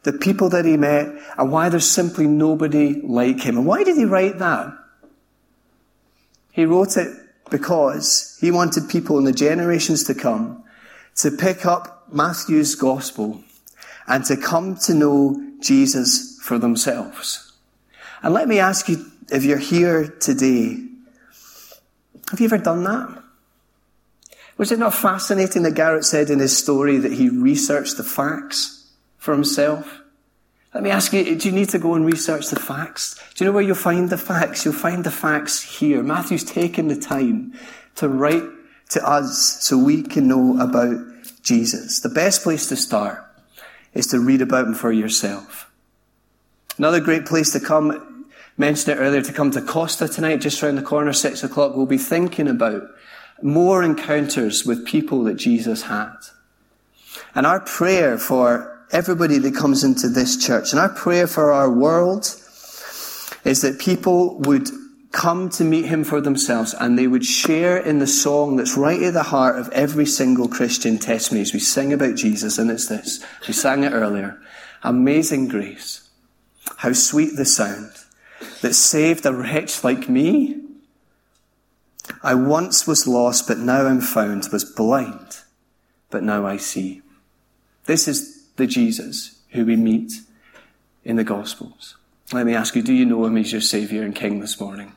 the 0.03 0.13
people 0.13 0.49
that 0.51 0.65
he 0.65 0.77
met, 0.77 1.09
and 1.39 1.53
why 1.53 1.69
there's 1.69 1.89
simply 1.89 2.27
nobody 2.27 3.01
like 3.03 3.41
him. 3.41 3.59
And 3.59 3.67
why 3.67 3.85
did 3.85 3.97
he 3.97 4.05
write 4.05 4.39
that? 4.39 4.73
He 6.57 6.65
wrote 6.65 6.97
it 6.97 7.15
because 7.51 8.39
he 8.41 8.51
wanted 8.51 8.89
people 8.89 9.19
in 9.19 9.25
the 9.25 9.33
generations 9.33 10.05
to 10.05 10.15
come 10.15 10.65
to 11.17 11.31
pick 11.31 11.67
up 11.67 12.09
Matthew's 12.11 12.75
gospel 12.75 13.45
and 14.07 14.25
to 14.25 14.39
come 14.39 14.77
to 14.77 14.95
know 14.95 15.53
Jesus 15.61 16.39
for 16.41 16.59
themselves. 16.59 17.53
And 18.23 18.33
let 18.33 18.49
me 18.49 18.59
ask 18.59 18.89
you, 18.89 19.05
if 19.31 19.45
you're 19.45 19.59
here 19.59 20.09
today, 20.09 20.79
have 22.31 22.41
you 22.41 22.47
ever 22.47 22.57
done 22.57 22.85
that? 22.85 23.23
Was 24.57 24.73
it 24.73 24.79
not 24.79 24.95
fascinating 24.95 25.63
that 25.65 25.75
Garrett 25.75 26.07
said 26.07 26.31
in 26.31 26.39
his 26.39 26.57
story 26.57 26.97
that 26.97 27.13
he 27.13 27.29
researched 27.29 27.99
the 27.99 28.03
facts 28.03 28.91
for 29.19 29.35
himself? 29.35 30.01
Let 30.77 30.83
me 30.83 30.91
ask 30.91 31.15
you, 31.15 31.37
do 31.37 31.49
you 31.49 31.55
need 31.55 31.71
to 31.71 31.79
go 31.79 31.95
and 31.95 32.05
research 32.05 32.49
the 32.49 32.61
facts? 32.61 33.15
Do 33.35 33.43
you 33.43 33.49
know 33.49 33.55
where 33.55 33.63
you'll 33.63 33.75
find 33.75 34.11
the 34.11 34.19
facts? 34.19 34.63
You'll 34.63 34.75
find 34.75 35.05
the 35.05 35.11
facts 35.11 35.63
here. 35.79 36.03
Matthew's 36.03 36.45
taken 36.45 36.89
the 36.89 36.97
time 36.97 37.55
to 37.95 38.11
write 38.11 38.43
to 38.91 39.03
us 39.03 39.57
so 39.63 39.79
we 39.79 40.03
can 40.03 40.29
know 40.29 40.61
about 40.61 40.99
Jesus. 41.43 42.01
The 42.01 42.11
best 42.11 42.43
place 42.43 42.69
to 42.69 42.77
start 42.77 43.25
is 43.95 44.07
to 44.09 44.21
read 44.21 44.43
about 44.43 44.67
him 44.67 44.75
for 44.75 44.93
yourself. 44.93 45.73
Another 46.77 47.01
great 47.01 47.25
place 47.25 47.53
to 47.53 47.61
come, 47.61 48.27
mentioned 48.59 48.99
it 48.99 49.01
earlier, 49.01 49.23
to 49.23 49.33
come 49.33 49.51
to 49.53 49.63
Costa 49.63 50.07
tonight, 50.07 50.43
just 50.43 50.63
around 50.63 50.77
the 50.77 50.83
corner, 50.83 51.15
six 51.15 51.43
o'clock. 51.43 51.75
We'll 51.75 51.87
be 51.87 51.97
thinking 51.97 52.49
about 52.49 52.83
more 53.41 53.83
encounters 53.83 54.67
with 54.67 54.87
people 54.87 55.25
that 55.25 55.39
Jesus 55.39 55.85
had. 55.85 56.17
And 57.35 57.47
our 57.47 57.61
prayer 57.61 58.19
for 58.19 58.76
everybody 58.91 59.39
that 59.39 59.55
comes 59.55 59.85
into 59.85 60.09
this 60.09 60.37
church. 60.37 60.73
And 60.73 60.81
our 60.81 60.89
prayer 60.89 61.27
for 61.27 61.53
our 61.53 61.71
world 61.71 62.25
is 63.45 63.63
that 63.63 63.79
people 63.79 64.39
would 64.41 64.69
come 65.13 65.49
to 65.49 65.65
meet 65.65 65.87
him 65.87 66.05
for 66.05 66.21
themselves 66.21 66.75
and 66.79 66.99
they 66.99 67.07
would 67.07 67.25
share 67.25 67.79
in 67.79 68.01
the 68.01 68.07
song 68.07 68.57
that's 68.57 68.77
right 68.77 69.03
at 69.03 69.15
the 69.15 69.23
heart 69.23 69.59
of 69.59 69.69
every 69.71 70.05
single 70.05 70.49
Christian 70.49 70.99
testimony 70.99 71.41
as 71.43 71.55
we 71.55 71.59
sing 71.59 71.93
about 71.93 72.17
Jesus. 72.17 72.59
And 72.59 72.71
it's 72.71 72.89
this. 72.89 73.25
We 73.47 73.55
sang 73.55 73.85
it 73.85 73.93
earlier. 73.93 74.39
Amazing 74.83 75.49
grace. 75.49 76.09
How 76.77 76.93
sweet 76.93 77.37
the 77.37 77.45
sound 77.45 77.93
that 78.61 78.75
saved 78.75 79.25
a 79.25 79.33
wretch 79.33 79.83
like 79.83 80.09
me. 80.09 80.61
I 82.23 82.35
once 82.35 82.87
was 82.87 83.07
lost, 83.07 83.49
but 83.49 83.59
now 83.59 83.87
I'm 83.87 84.01
found, 84.01 84.49
was 84.53 84.65
blind, 84.65 85.39
but 86.11 86.23
now 86.23 86.47
I 86.47 86.57
see. 86.57 87.03
This 87.87 88.07
is 88.07 88.36
the 88.57 88.67
Jesus 88.67 89.39
who 89.51 89.65
we 89.65 89.77
meet 89.77 90.21
in 91.05 91.17
the 91.17 91.25
Gospels. 91.25 91.97
Let 92.33 92.47
me 92.47 92.55
ask 92.55 92.75
you, 92.75 92.83
do 92.83 92.93
you 92.93 93.05
know 93.05 93.25
him 93.25 93.37
as 93.37 93.53
your 93.53 93.61
Saviour 93.61 94.05
and 94.05 94.15
King 94.15 94.41
this 94.41 94.61
morning? 94.61 94.93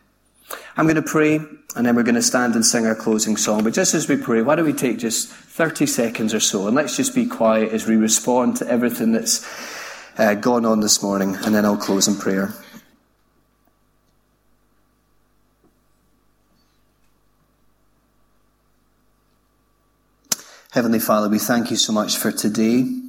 I'm 0.75 0.85
going 0.85 0.95
to 0.95 1.01
pray 1.01 1.35
and 1.75 1.85
then 1.85 1.95
we're 1.95 2.03
going 2.03 2.15
to 2.15 2.21
stand 2.21 2.55
and 2.55 2.65
sing 2.65 2.87
our 2.87 2.95
closing 2.95 3.37
song. 3.37 3.63
But 3.63 3.73
just 3.73 3.93
as 3.93 4.09
we 4.09 4.17
pray, 4.17 4.41
why 4.41 4.55
don't 4.55 4.65
we 4.65 4.73
take 4.73 4.97
just 4.97 5.29
30 5.29 5.85
seconds 5.85 6.33
or 6.33 6.39
so 6.39 6.67
and 6.67 6.75
let's 6.75 6.97
just 6.97 7.13
be 7.13 7.27
quiet 7.27 7.71
as 7.71 7.85
we 7.85 7.95
respond 7.95 8.55
to 8.57 8.67
everything 8.67 9.11
that's 9.11 9.45
uh, 10.17 10.33
gone 10.33 10.65
on 10.65 10.79
this 10.79 11.03
morning 11.03 11.35
and 11.35 11.53
then 11.53 11.65
I'll 11.65 11.77
close 11.77 12.07
in 12.07 12.15
prayer. 12.15 12.53
Heavenly 20.71 20.99
Father, 20.99 21.29
we 21.29 21.39
thank 21.39 21.71
you 21.71 21.77
so 21.77 21.91
much 21.91 22.17
for 22.17 22.31
today 22.31 23.08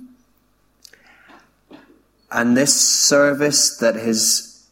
and 2.30 2.56
this 2.56 2.78
service 2.80 3.76
that 3.78 3.96
has 3.96 4.66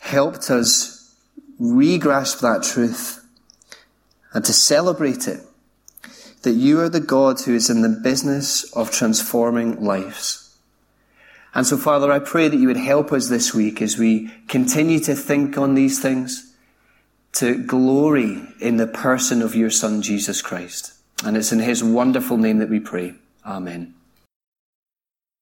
helped 0.00 0.50
us 0.50 1.14
re-grasp 1.58 2.40
that 2.40 2.62
truth 2.62 3.24
and 4.32 4.44
to 4.44 4.52
celebrate 4.52 5.26
it. 5.26 5.40
That 6.42 6.52
you 6.52 6.78
are 6.80 6.88
the 6.88 7.00
God 7.00 7.40
who 7.40 7.54
is 7.54 7.68
in 7.68 7.82
the 7.82 7.88
business 7.88 8.70
of 8.72 8.92
transforming 8.92 9.82
lives. 9.82 10.56
And 11.54 11.66
so, 11.66 11.76
Father, 11.76 12.12
I 12.12 12.20
pray 12.20 12.46
that 12.46 12.56
you 12.56 12.68
would 12.68 12.76
help 12.76 13.10
us 13.10 13.28
this 13.28 13.52
week 13.52 13.82
as 13.82 13.98
we 13.98 14.30
continue 14.46 15.00
to 15.00 15.16
think 15.16 15.58
on 15.58 15.74
these 15.74 16.00
things, 16.00 16.54
to 17.32 17.58
glory 17.64 18.42
in 18.60 18.76
the 18.76 18.86
person 18.86 19.42
of 19.42 19.56
your 19.56 19.70
Son, 19.70 20.02
Jesus 20.02 20.40
Christ. 20.40 20.92
And 21.24 21.36
it's 21.36 21.50
in 21.50 21.58
his 21.58 21.82
wonderful 21.82 22.36
name 22.36 22.58
that 22.58 22.70
we 22.70 22.78
pray. 22.78 23.14
Amen. 23.44 23.95